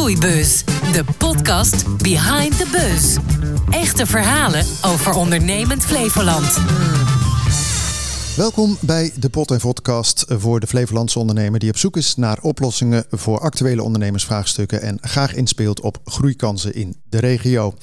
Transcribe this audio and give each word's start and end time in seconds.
De 0.00 1.04
podcast 1.18 1.84
Behind 2.02 2.58
the 2.58 2.66
Buzz. 2.70 3.16
Echte 3.70 4.06
verhalen 4.06 4.66
over 4.82 5.14
ondernemend 5.14 5.84
Flevoland. 5.84 6.60
Welkom 8.40 8.76
bij 8.80 9.12
de 9.18 9.28
Pot 9.28 9.50
en 9.50 9.60
Vodcast 9.60 10.24
voor 10.28 10.60
de 10.60 10.66
Flevolandse 10.66 11.18
ondernemer 11.18 11.60
die 11.60 11.70
op 11.70 11.76
zoek 11.76 11.96
is 11.96 12.16
naar 12.16 12.38
oplossingen 12.42 13.04
voor 13.10 13.40
actuele 13.40 13.82
ondernemersvraagstukken 13.82 14.82
en 14.82 14.98
graag 15.00 15.34
inspeelt 15.34 15.80
op 15.80 15.98
groeikansen 16.04 16.74
in 16.74 16.96
de 17.08 17.18
regio. 17.18 17.74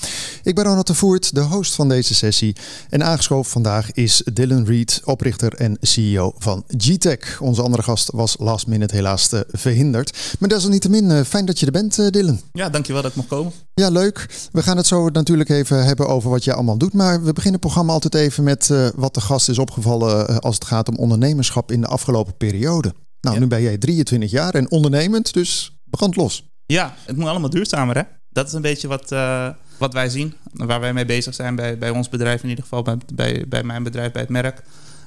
Ik 0.44 0.56
ben 0.56 0.64
Ronald 0.64 0.88
de 0.88 0.94
Voert, 0.94 1.36
de 1.36 1.42
host 1.42 1.76
van 1.76 1.90
deze 1.90 2.16
sessie. 2.16 2.56
En 2.90 3.04
aangeschoven 3.04 3.52
vandaag 3.52 3.92
is 3.92 4.22
Dylan 4.34 4.66
Reed, 4.66 5.02
oprichter 5.04 5.54
en 5.54 5.78
CEO 5.82 6.34
van 6.38 6.64
G-Tech. 6.78 7.42
Onze 7.42 7.62
andere 7.62 7.84
gast 7.84 8.12
was 8.12 8.36
last 8.40 8.68
minute 8.68 8.96
helaas 8.96 9.30
verhinderd. 9.48 10.36
Maar 10.40 10.50
desalniettemin, 10.50 11.12
eh, 11.12 11.22
fijn 11.22 11.46
dat 11.46 11.60
je 11.60 11.66
er 11.66 11.72
bent, 11.72 12.00
eh, 12.00 12.08
Dylan. 12.08 12.42
Ja, 12.54 12.70
dankjewel 12.70 13.02
dat 13.02 13.12
ik 13.12 13.18
mag 13.18 13.28
komen. 13.28 13.52
Ja, 13.74 13.90
leuk. 13.90 14.48
We 14.52 14.64
gaan 14.64 14.78
het 14.78 14.88
zo 14.88 15.10
natuurlijk 15.10 15.50
even 15.50 15.86
hebben 15.86 16.08
over 16.08 16.30
wat 16.30 16.44
je 16.44 16.54
allemaal 16.54 16.78
doet. 16.78 16.94
Maar 16.94 17.24
we 17.24 17.34
beginnen 17.34 17.52
het 17.52 17.62
programma 17.62 17.94
altijd 17.94 18.16
even 18.16 18.44
met 18.44 18.70
uh, 18.72 18.88
wat 18.96 19.14
de 19.14 19.22
gast 19.22 19.50
is 19.50 19.60
opgevallen 19.60 20.44
als 20.48 20.56
het 20.56 20.66
gaat 20.66 20.90
om 20.90 20.96
ondernemerschap 20.96 21.72
in 21.72 21.82
de 21.82 21.88
afgelopen 21.88 22.38
periode. 22.38 22.94
Nou, 23.22 23.40
nu 23.40 23.48
ben 23.48 23.62
jij 23.62 23.78
23 23.78 24.32
jaar 24.32 24.56
en 24.56 24.72
ondernemend, 24.72 25.34
dus 25.34 25.80
brand 25.86 26.16
los. 26.16 26.50
Ja, 26.66 26.96
het 27.06 27.18
moet 27.18 27.28
allemaal 27.28 27.50
duurzamer, 27.50 27.96
hè? 27.96 28.02
Dat 28.30 28.48
is 28.48 28.54
een 28.54 28.62
beetje 28.62 28.88
wat, 28.88 29.12
uh, 29.12 29.50
wat 29.78 29.94
wij 29.94 30.10
zien, 30.10 30.34
waar 30.54 30.80
wij 30.80 30.94
mee 30.94 31.06
bezig 31.06 31.34
zijn 31.34 31.56
bij, 31.56 31.78
bij 31.78 31.90
ons 31.90 32.10
bedrijf, 32.10 32.44
in 32.44 32.50
ieder 32.50 32.64
geval 32.64 32.82
bij, 32.82 32.98
bij, 33.14 33.46
bij 33.48 33.64
mijn 33.64 33.84
bedrijf, 33.84 34.12
bij 34.12 34.22
het 34.22 34.32
merk. 34.32 34.64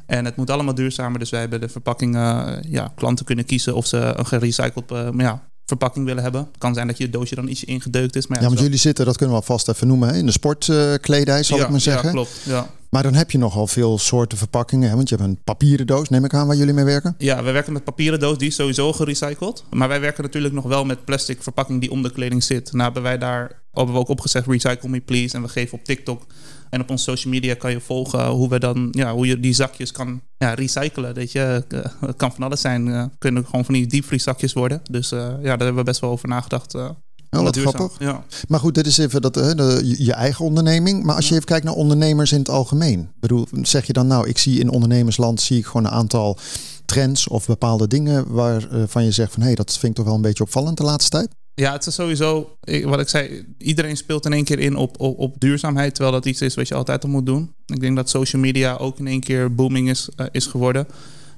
En 0.06 0.24
het 0.24 0.36
moet 0.36 0.50
allemaal 0.50 0.74
duurzamer, 0.74 1.18
dus 1.18 1.30
wij 1.30 1.40
hebben 1.40 1.60
de 1.60 1.68
verpakkingen, 1.68 2.62
ja, 2.68 2.92
klanten 2.94 3.24
kunnen 3.24 3.44
kiezen 3.44 3.74
of 3.74 3.86
ze 3.86 3.96
een 3.96 4.26
gerecycled 4.26 4.90
uh, 4.92 5.08
ja, 5.16 5.49
verpakking 5.70 6.06
willen 6.06 6.22
hebben. 6.22 6.40
Het 6.40 6.58
kan 6.58 6.74
zijn 6.74 6.86
dat 6.86 6.98
je 6.98 7.10
doosje 7.10 7.34
dan 7.34 7.48
ietsje 7.48 7.66
ingedeukt 7.66 8.16
is. 8.16 8.26
Maar 8.26 8.36
ja, 8.36 8.42
ja 8.42 8.48
want 8.48 8.60
jullie 8.60 8.78
zitten, 8.78 9.04
dat 9.04 9.16
kunnen 9.16 9.36
we 9.36 9.40
alvast 9.40 9.68
even 9.68 9.86
noemen, 9.86 10.08
hè? 10.08 10.16
in 10.16 10.26
de 10.26 10.32
sportkledij, 10.32 11.42
zal 11.42 11.60
ik 11.60 11.68
maar 11.68 11.80
zeggen. 11.80 12.06
Ja, 12.06 12.12
klopt. 12.12 12.40
Ja. 12.44 12.66
Maar 12.90 13.02
dan 13.02 13.14
heb 13.14 13.30
je 13.30 13.38
nogal 13.38 13.66
veel 13.66 13.98
soorten 13.98 14.38
verpakkingen. 14.38 14.88
Hè? 14.88 14.96
Want 14.96 15.08
je 15.08 15.14
hebt 15.14 15.28
een 15.28 15.38
papieren 15.44 15.86
doos, 15.86 16.08
neem 16.08 16.24
ik 16.24 16.34
aan, 16.34 16.46
waar 16.46 16.56
jullie 16.56 16.74
mee 16.74 16.84
werken? 16.84 17.14
Ja, 17.18 17.42
we 17.42 17.50
werken 17.50 17.72
met 17.72 17.84
papieren 17.84 18.20
doos, 18.20 18.38
die 18.38 18.48
is 18.48 18.54
sowieso 18.54 18.92
gerecycled. 18.92 19.64
Maar 19.70 19.88
wij 19.88 20.00
werken 20.00 20.22
natuurlijk 20.22 20.54
nog 20.54 20.64
wel 20.64 20.84
met 20.84 21.04
plastic 21.04 21.42
verpakking 21.42 21.80
die 21.80 21.90
om 21.90 22.02
de 22.02 22.12
kleding 22.12 22.44
zit. 22.44 22.72
Nou 22.72 22.84
hebben 22.84 23.02
wij 23.02 23.18
daar 23.18 23.59
hebben 23.72 23.94
we 23.94 24.00
ook 24.00 24.08
opgezet, 24.08 24.46
recycle 24.46 24.88
me 24.88 25.00
please. 25.00 25.36
En 25.36 25.42
we 25.42 25.48
geven 25.48 25.78
op 25.78 25.84
TikTok 25.84 26.26
en 26.70 26.80
op 26.80 26.90
onze 26.90 27.04
social 27.04 27.32
media 27.32 27.54
kan 27.54 27.70
je 27.70 27.80
volgen 27.80 28.26
hoe 28.26 28.48
we 28.48 28.58
dan, 28.58 28.88
ja, 28.90 29.12
hoe 29.12 29.26
je 29.26 29.40
die 29.40 29.52
zakjes 29.52 29.92
kan 29.92 30.20
ja, 30.38 30.54
recyclen. 30.54 31.14
Weet 31.14 31.32
je, 31.32 31.64
eh, 31.68 31.84
het 32.00 32.16
kan 32.16 32.32
van 32.32 32.42
alles 32.42 32.60
zijn. 32.60 32.86
Uh, 32.86 33.04
kunnen 33.18 33.44
gewoon 33.44 33.64
van 33.64 33.74
die 33.74 33.86
diepvrieszakjes 33.86 34.52
worden. 34.52 34.80
Dus 34.90 35.12
uh, 35.12 35.18
ja, 35.18 35.40
daar 35.42 35.58
hebben 35.58 35.74
we 35.74 35.82
best 35.82 36.00
wel 36.00 36.10
over 36.10 36.28
nagedacht. 36.28 36.74
Uh, 36.74 36.90
Oh, 37.30 37.42
wat 37.42 37.56
grappig. 37.56 37.98
Ja. 37.98 38.24
Maar 38.48 38.60
goed, 38.60 38.74
dit 38.74 38.86
is 38.86 38.98
even 38.98 39.22
dat, 39.22 39.34
de, 39.34 39.94
je 39.98 40.12
eigen 40.12 40.44
onderneming. 40.44 41.04
Maar 41.04 41.14
als 41.16 41.28
je 41.28 41.34
even 41.34 41.46
kijkt 41.46 41.64
naar 41.64 41.74
ondernemers 41.74 42.32
in 42.32 42.38
het 42.38 42.48
algemeen. 42.48 43.08
Bedoel, 43.20 43.46
zeg 43.62 43.86
je 43.86 43.92
dan 43.92 44.06
nou, 44.06 44.28
ik 44.28 44.38
zie 44.38 44.60
in 44.60 44.70
ondernemersland 44.70 45.40
zie 45.40 45.58
ik 45.58 45.66
gewoon 45.66 45.84
een 45.84 45.92
aantal 45.92 46.38
trends 46.84 47.28
of 47.28 47.46
bepaalde 47.46 47.86
dingen 47.86 48.32
waarvan 48.32 49.04
je 49.04 49.10
zegt 49.10 49.32
van 49.32 49.40
hé, 49.40 49.46
hey, 49.46 49.56
dat 49.56 49.72
vind 49.72 49.84
ik 49.84 49.94
toch 49.94 50.04
wel 50.04 50.14
een 50.14 50.22
beetje 50.22 50.42
opvallend 50.42 50.76
de 50.76 50.82
laatste 50.82 51.10
tijd? 51.10 51.28
Ja, 51.60 51.72
het 51.72 51.86
is 51.86 51.94
sowieso, 51.94 52.56
wat 52.84 53.00
ik 53.00 53.08
zei, 53.08 53.44
iedereen 53.58 53.96
speelt 53.96 54.24
in 54.24 54.32
één 54.32 54.44
keer 54.44 54.58
in 54.58 54.76
op, 54.76 55.00
op, 55.00 55.18
op 55.18 55.40
duurzaamheid, 55.40 55.94
terwijl 55.94 56.14
dat 56.16 56.26
iets 56.26 56.40
is 56.40 56.54
wat 56.54 56.68
je 56.68 56.74
altijd 56.74 57.04
al 57.04 57.10
moet 57.10 57.26
doen. 57.26 57.54
Ik 57.66 57.80
denk 57.80 57.96
dat 57.96 58.10
social 58.10 58.42
media 58.42 58.76
ook 58.76 58.98
in 58.98 59.06
één 59.06 59.20
keer 59.20 59.54
booming 59.54 59.88
is, 59.88 60.08
uh, 60.16 60.26
is 60.30 60.46
geworden. 60.46 60.86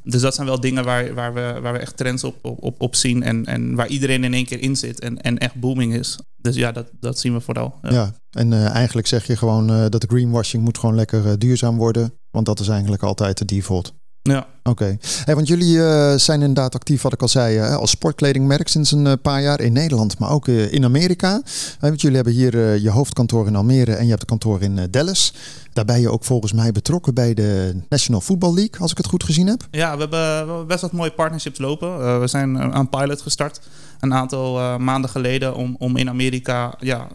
Dus 0.05 0.21
dat 0.21 0.35
zijn 0.35 0.47
wel 0.47 0.61
dingen 0.61 0.85
waar, 0.85 1.15
waar, 1.15 1.35
we, 1.35 1.59
waar 1.63 1.73
we 1.73 1.79
echt 1.79 1.97
trends 1.97 2.25
op, 2.25 2.37
op, 2.43 2.81
op 2.81 2.95
zien 2.95 3.23
en, 3.23 3.47
en 3.47 3.75
waar 3.75 3.89
iedereen 3.89 4.25
in 4.25 4.35
één 4.35 4.47
keer 4.47 4.61
in 4.61 4.77
zit 4.77 5.01
en, 5.01 5.21
en 5.21 5.39
echt 5.39 5.55
booming 5.55 5.95
is. 5.95 6.19
Dus 6.37 6.57
ja, 6.57 6.73
dat, 6.73 6.87
dat 7.01 7.19
zien 7.19 7.33
we 7.33 7.41
vooral. 7.41 7.79
Ja, 7.83 8.15
en 8.31 8.53
uh, 8.53 8.69
eigenlijk 8.69 9.07
zeg 9.07 9.27
je 9.27 9.37
gewoon 9.37 9.71
uh, 9.71 9.87
dat 9.89 10.01
de 10.01 10.07
greenwashing 10.07 10.63
moet 10.63 10.79
gewoon 10.79 10.95
lekker 10.95 11.39
duurzaam 11.39 11.77
worden, 11.77 12.13
want 12.31 12.47
dat 12.47 12.61
is 12.61 12.69
eigenlijk 12.69 13.03
altijd 13.03 13.39
de 13.39 13.45
default. 13.45 13.95
Ja. 14.23 14.47
Oké. 14.63 14.97
Hey, 15.25 15.35
want 15.35 15.49
jullie 15.49 15.77
uh, 15.77 16.15
zijn 16.15 16.41
inderdaad 16.41 16.75
actief, 16.75 17.03
wat 17.03 17.13
ik 17.13 17.23
al 17.23 17.29
zei, 17.29 17.59
uh, 17.59 17.77
als 17.77 17.91
sportkledingmerk 17.91 18.69
sinds 18.69 18.93
een 18.93 19.07
uh, 19.07 19.13
paar 19.23 19.43
jaar 19.43 19.61
in 19.61 19.73
Nederland, 19.73 20.19
maar 20.19 20.31
ook 20.31 20.49
in 20.49 20.85
Amerika. 20.85 21.43
want 21.81 22.01
jullie 22.01 22.17
hebben 22.17 22.35
hier 22.35 22.79
je 22.81 22.91
hoofdkantoor 22.91 23.47
in 23.47 23.57
Almere 23.57 23.95
en 23.95 24.05
je 24.05 24.11
hebt 24.11 24.21
een 24.21 24.27
kantoor 24.27 24.63
in 24.63 24.89
Dallas. 24.91 25.35
Daar 25.73 25.85
ben 25.85 26.01
je 26.01 26.11
ook 26.11 26.25
volgens 26.25 26.53
mij 26.53 26.73
betrokken 26.73 27.15
bij 27.15 27.35
de 27.35 27.81
National 27.89 28.21
Football 28.21 28.55
League, 28.55 28.81
als 28.81 28.91
ik 28.91 28.97
het 28.97 29.07
goed 29.07 29.25
gezien 29.25 29.47
heb. 29.47 29.67
Ja, 29.71 29.95
we 29.95 30.01
hebben 30.01 30.67
best 30.67 30.81
wat 30.81 30.93
mooie 30.93 31.13
partnerships 31.13 31.59
lopen. 31.59 32.21
we 32.21 32.27
zijn 32.27 32.73
aan 32.73 32.89
pilot 32.89 33.21
gestart 33.21 33.61
een 34.01 34.15
aantal 34.15 34.79
maanden 34.79 35.11
geleden 35.11 35.55
om, 35.55 35.77
om 35.79 35.97
in 35.97 36.09
Amerika 36.09 36.75
ja, 36.79 37.09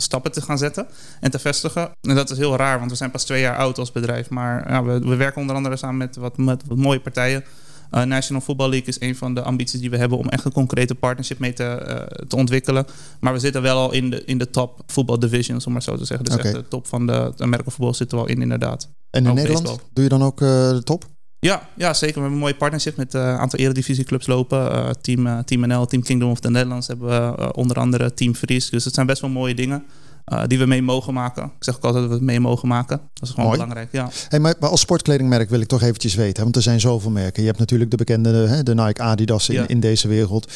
stappen 0.00 0.32
te 0.32 0.42
gaan 0.42 0.58
zetten 0.58 0.86
en 1.20 1.30
te 1.30 1.38
vestigen. 1.38 1.90
En 2.00 2.14
dat 2.14 2.30
is 2.30 2.38
heel 2.38 2.56
raar, 2.56 2.78
want 2.78 2.90
we 2.90 2.96
zijn 2.96 3.10
pas 3.10 3.24
twee 3.24 3.40
jaar 3.40 3.56
oud 3.56 3.78
als 3.78 3.92
bedrijf. 3.92 4.30
Maar 4.30 4.70
ja, 4.70 4.84
we, 4.84 4.98
we 4.98 5.16
werken 5.16 5.40
onder 5.40 5.56
andere 5.56 5.76
samen 5.76 5.96
met 5.96 6.16
wat, 6.16 6.36
met 6.36 6.62
wat 6.66 6.78
mooie 6.78 7.00
partijen. 7.00 7.44
Uh, 7.90 8.02
National 8.02 8.42
Football 8.42 8.68
League 8.68 8.88
is 8.88 9.00
een 9.00 9.16
van 9.16 9.34
de 9.34 9.42
ambities 9.42 9.80
die 9.80 9.90
we 9.90 9.96
hebben 9.96 10.18
om 10.18 10.28
echt 10.28 10.44
een 10.44 10.52
concrete 10.52 10.94
partnership 10.94 11.38
mee 11.38 11.52
te, 11.52 11.84
uh, 11.88 12.26
te 12.26 12.36
ontwikkelen. 12.36 12.86
Maar 13.20 13.32
we 13.32 13.38
zitten 13.38 13.62
wel 13.62 13.76
al 13.76 13.92
in 13.92 14.10
de, 14.10 14.24
in 14.24 14.38
de 14.38 14.50
top 14.50 14.82
voetbal 14.86 15.18
divisions, 15.18 15.66
om 15.66 15.72
maar 15.72 15.82
zo 15.82 15.96
te 15.96 16.04
zeggen. 16.04 16.26
Dus 16.26 16.34
okay. 16.34 16.46
echt 16.46 16.54
de 16.54 16.68
top 16.68 16.86
van 16.86 17.06
de, 17.06 17.32
de 17.36 17.62
voetbal 17.64 17.94
zitten 17.94 18.18
we 18.18 18.24
al 18.24 18.30
in, 18.30 18.42
inderdaad. 18.42 18.88
En 19.10 19.24
in 19.24 19.30
ook 19.30 19.36
Nederland 19.36 19.64
baseball. 19.64 19.88
doe 19.92 20.04
je 20.04 20.10
dan 20.10 20.22
ook 20.22 20.40
uh, 20.40 20.48
de 20.70 20.82
top? 20.84 21.04
Ja, 21.40 21.68
ja, 21.76 21.94
zeker. 21.94 22.14
We 22.14 22.20
hebben 22.20 22.32
een 22.32 22.44
mooie 22.44 22.56
partnership 22.56 22.96
met 22.96 23.14
een 23.14 23.20
aantal 23.20 23.58
eredivisieclubs 23.58 24.26
lopen. 24.26 24.96
team, 25.00 25.44
team 25.44 25.66
NL, 25.66 25.86
Team 25.86 26.02
Kingdom 26.02 26.30
of 26.30 26.40
the 26.40 26.50
Netherlands 26.50 26.86
hebben 26.86 27.08
we 27.08 27.52
onder 27.52 27.78
andere 27.78 28.14
Team 28.14 28.34
Fries. 28.34 28.70
Dus 28.70 28.84
het 28.84 28.94
zijn 28.94 29.06
best 29.06 29.20
wel 29.20 29.30
mooie 29.30 29.54
dingen. 29.54 29.84
Uh, 30.32 30.42
die 30.46 30.58
we 30.58 30.66
mee 30.66 30.82
mogen 30.82 31.14
maken. 31.14 31.44
Ik 31.44 31.64
zeg 31.64 31.76
ook 31.76 31.84
altijd 31.84 32.02
dat 32.02 32.12
we 32.12 32.18
het 32.18 32.26
mee 32.26 32.40
mogen 32.40 32.68
maken. 32.68 33.00
Dat 33.12 33.28
is 33.28 33.30
gewoon 33.30 33.44
Mooi. 33.44 33.58
belangrijk. 33.58 33.88
Ja. 33.92 34.10
Hey, 34.28 34.38
maar, 34.38 34.54
maar, 34.60 34.70
als 34.70 34.80
sportkledingmerk 34.80 35.50
wil 35.50 35.60
ik 35.60 35.66
toch 35.66 35.82
eventjes 35.82 36.14
weten, 36.14 36.42
want 36.42 36.56
er 36.56 36.62
zijn 36.62 36.80
zoveel 36.80 37.10
merken. 37.10 37.40
Je 37.40 37.48
hebt 37.48 37.58
natuurlijk 37.58 37.90
de 37.90 37.96
bekende 37.96 38.28
hè, 38.28 38.62
de 38.62 38.74
Nike, 38.74 39.02
Adidas 39.02 39.48
in, 39.48 39.54
ja. 39.54 39.68
in 39.68 39.80
deze 39.80 40.08
wereld. 40.08 40.52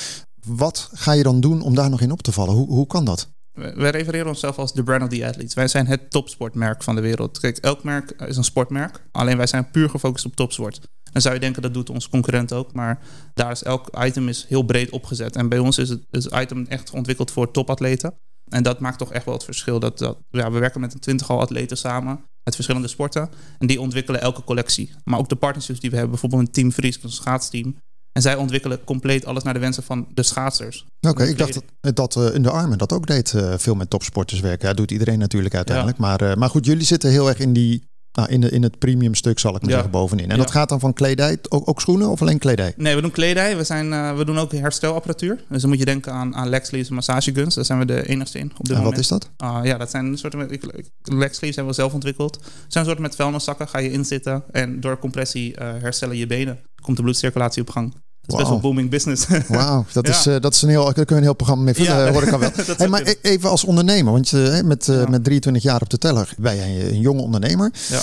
Wat 0.46 0.90
ga 0.92 1.12
je 1.12 1.22
dan 1.22 1.40
doen 1.40 1.62
om 1.62 1.74
daar 1.74 1.90
nog 1.90 2.00
in 2.00 2.12
op 2.12 2.22
te 2.22 2.32
vallen? 2.32 2.54
Hoe, 2.54 2.66
hoe 2.66 2.86
kan 2.86 3.04
dat? 3.04 3.28
Wij 3.54 3.90
refereren 3.90 4.26
onszelf 4.26 4.58
als 4.58 4.72
de 4.72 4.82
brand 4.82 5.02
of 5.02 5.08
the 5.08 5.26
athletes. 5.26 5.54
Wij 5.54 5.68
zijn 5.68 5.86
het 5.86 6.10
topsportmerk 6.10 6.82
van 6.82 6.94
de 6.94 7.00
wereld. 7.00 7.38
Kijk, 7.38 7.56
elk 7.56 7.84
merk 7.84 8.10
is 8.10 8.36
een 8.36 8.44
sportmerk. 8.44 9.02
Alleen 9.12 9.36
wij 9.36 9.46
zijn 9.46 9.70
puur 9.70 9.90
gefocust 9.90 10.24
op 10.24 10.36
topsport. 10.36 10.80
En 11.12 11.20
zou 11.20 11.34
je 11.34 11.40
denken 11.40 11.62
dat 11.62 11.74
doet 11.74 11.90
ons 11.90 12.08
concurrent 12.08 12.52
ook. 12.52 12.72
Maar 12.72 12.98
daar 13.34 13.50
is 13.50 13.62
elk 13.62 13.88
item 13.98 14.28
is 14.28 14.46
heel 14.48 14.62
breed 14.62 14.90
opgezet. 14.90 15.36
En 15.36 15.48
bij 15.48 15.58
ons 15.58 15.78
is 15.78 15.88
het, 15.88 16.28
item 16.34 16.66
echt 16.66 16.90
ontwikkeld 16.90 17.30
voor 17.30 17.50
topatleten. 17.50 18.14
En 18.48 18.62
dat 18.62 18.80
maakt 18.80 18.98
toch 18.98 19.12
echt 19.12 19.24
wel 19.24 19.34
het 19.34 19.44
verschil. 19.44 19.80
Dat, 19.80 19.98
dat, 19.98 20.18
ja, 20.30 20.50
we 20.50 20.58
werken 20.58 20.80
met 20.80 20.94
een 20.94 21.00
twintigtal 21.00 21.40
atleten 21.40 21.76
samen 21.76 22.24
uit 22.42 22.54
verschillende 22.54 22.88
sporten. 22.88 23.30
En 23.58 23.66
die 23.66 23.80
ontwikkelen 23.80 24.20
elke 24.20 24.44
collectie. 24.44 24.92
Maar 25.04 25.18
ook 25.18 25.28
de 25.28 25.36
partnerships 25.36 25.80
die 25.80 25.90
we 25.90 25.96
hebben, 25.96 26.12
bijvoorbeeld 26.12 26.46
een 26.46 26.52
Team 26.52 26.72
Fries, 26.72 27.02
een 27.02 27.10
schaatsteam. 27.10 27.76
En 28.14 28.22
zij 28.22 28.36
ontwikkelen 28.36 28.84
compleet 28.84 29.26
alles 29.26 29.42
naar 29.42 29.54
de 29.54 29.60
wensen 29.60 29.82
van 29.82 30.06
de 30.14 30.22
schaatsers. 30.22 30.86
Oké, 31.00 31.24
ik 31.24 31.38
dacht 31.38 31.60
dat, 31.80 31.96
dat 31.96 32.16
uh, 32.16 32.34
in 32.34 32.42
de 32.42 32.50
armen 32.50 32.78
dat 32.78 32.92
ook 32.92 33.06
deed 33.06 33.32
uh, 33.32 33.54
veel 33.56 33.74
met 33.74 33.90
topsporters 33.90 34.40
werken. 34.40 34.68
Ja, 34.68 34.74
doet 34.74 34.90
iedereen 34.90 35.18
natuurlijk 35.18 35.54
uiteindelijk. 35.54 35.98
Ja. 35.98 36.02
Maar, 36.06 36.22
uh, 36.22 36.34
maar 36.34 36.50
goed, 36.50 36.66
jullie 36.66 36.84
zitten 36.84 37.10
heel 37.10 37.28
erg 37.28 37.38
in 37.38 37.52
die 37.52 37.88
nou, 38.14 38.28
in, 38.28 38.40
de, 38.40 38.50
in 38.50 38.62
het 38.62 38.78
premium 38.78 39.14
stuk 39.14 39.38
zal 39.38 39.54
ik 39.54 39.60
maar 39.60 39.70
ja. 39.70 39.74
zeggen 39.74 39.92
bovenin. 39.92 40.30
En 40.30 40.38
dat 40.38 40.50
gaat 40.50 40.68
dan 40.68 40.80
van 40.80 40.92
kledij, 40.92 41.38
ook, 41.48 41.68
ook, 41.68 41.80
schoenen 41.80 42.08
of 42.08 42.20
alleen 42.20 42.38
kledij? 42.38 42.72
Nee, 42.76 42.94
we 42.94 43.00
doen 43.00 43.10
kledij. 43.10 43.56
We, 43.56 43.64
zijn, 43.64 43.86
uh, 43.86 44.16
we 44.16 44.24
doen 44.24 44.38
ook 44.38 44.52
herstelapparatuur. 44.52 45.44
Dus 45.48 45.60
dan 45.60 45.70
moet 45.70 45.78
je 45.78 45.84
denken 45.84 46.12
aan, 46.12 46.36
aan 46.36 46.48
leg 46.48 46.66
sleeves 46.66 46.88
en 46.88 46.94
massageguns. 46.94 47.54
Daar 47.54 47.64
zijn 47.64 47.78
we 47.78 47.84
de 47.84 48.08
enigste 48.08 48.38
in 48.38 48.50
op 48.50 48.66
dit 48.66 48.68
en 48.68 48.82
moment. 48.82 48.90
wat 48.90 49.02
is 49.02 49.08
dat? 49.08 49.30
Uh, 49.44 49.60
ja, 49.62 49.78
dat 49.78 49.90
zijn 49.90 50.18
soorten 50.18 50.38
met 50.38 50.66
leg 51.02 51.34
sleeves 51.34 51.56
hebben 51.56 51.74
we 51.74 51.80
zelf 51.80 51.94
ontwikkeld. 51.94 52.34
Het 52.34 52.72
zijn 52.72 52.84
soorten 52.84 53.02
met 53.02 53.16
vuilniszakken. 53.16 53.68
Ga 53.68 53.78
je 53.78 53.90
inzitten 53.90 54.44
en 54.50 54.80
door 54.80 54.98
compressie 54.98 55.50
uh, 55.52 55.58
herstellen 55.58 56.16
je 56.16 56.26
benen. 56.26 56.58
Komt 56.82 56.96
de 56.96 57.02
bloedcirculatie 57.02 57.62
op 57.62 57.70
gang. 57.70 57.94
Is 58.26 58.30
wow. 58.34 58.38
best 58.38 58.50
wel 58.50 58.60
booming 58.60 58.90
business. 58.90 59.26
Wauw, 59.48 59.84
dat, 59.92 60.06
ja. 60.06 60.12
is, 60.12 60.26
uh, 60.26 60.40
dat 60.40 60.54
is 60.54 60.62
een 60.62 60.68
heel, 60.68 60.84
daar 60.84 60.92
kun 60.94 61.04
je 61.06 61.14
een 61.14 61.22
heel 61.22 61.34
programma 61.34 61.64
mee 61.64 61.74
vullen, 61.74 62.04
ja. 62.04 62.12
hoor 62.12 62.22
ik 62.22 62.32
al 62.32 62.38
wel. 62.38 62.50
hey, 62.76 62.88
maar 62.88 63.02
e- 63.06 63.14
even 63.22 63.50
als 63.50 63.64
ondernemer, 63.64 64.12
want 64.12 64.32
uh, 64.32 64.60
met, 64.60 64.88
uh, 64.88 65.00
ja. 65.00 65.08
met 65.08 65.24
23 65.24 65.62
jaar 65.62 65.80
op 65.82 65.90
de 65.90 65.98
teller 65.98 66.34
ben 66.38 66.56
jij 66.56 66.90
een 66.90 67.00
jonge 67.00 67.22
ondernemer. 67.22 67.72
Ja. 67.88 68.00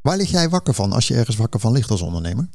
Waar 0.00 0.16
lig 0.16 0.30
jij 0.30 0.48
wakker 0.48 0.74
van 0.74 0.92
als 0.92 1.08
je 1.08 1.14
ergens 1.14 1.36
wakker 1.36 1.60
van 1.60 1.72
ligt 1.72 1.90
als 1.90 2.02
ondernemer? 2.02 2.48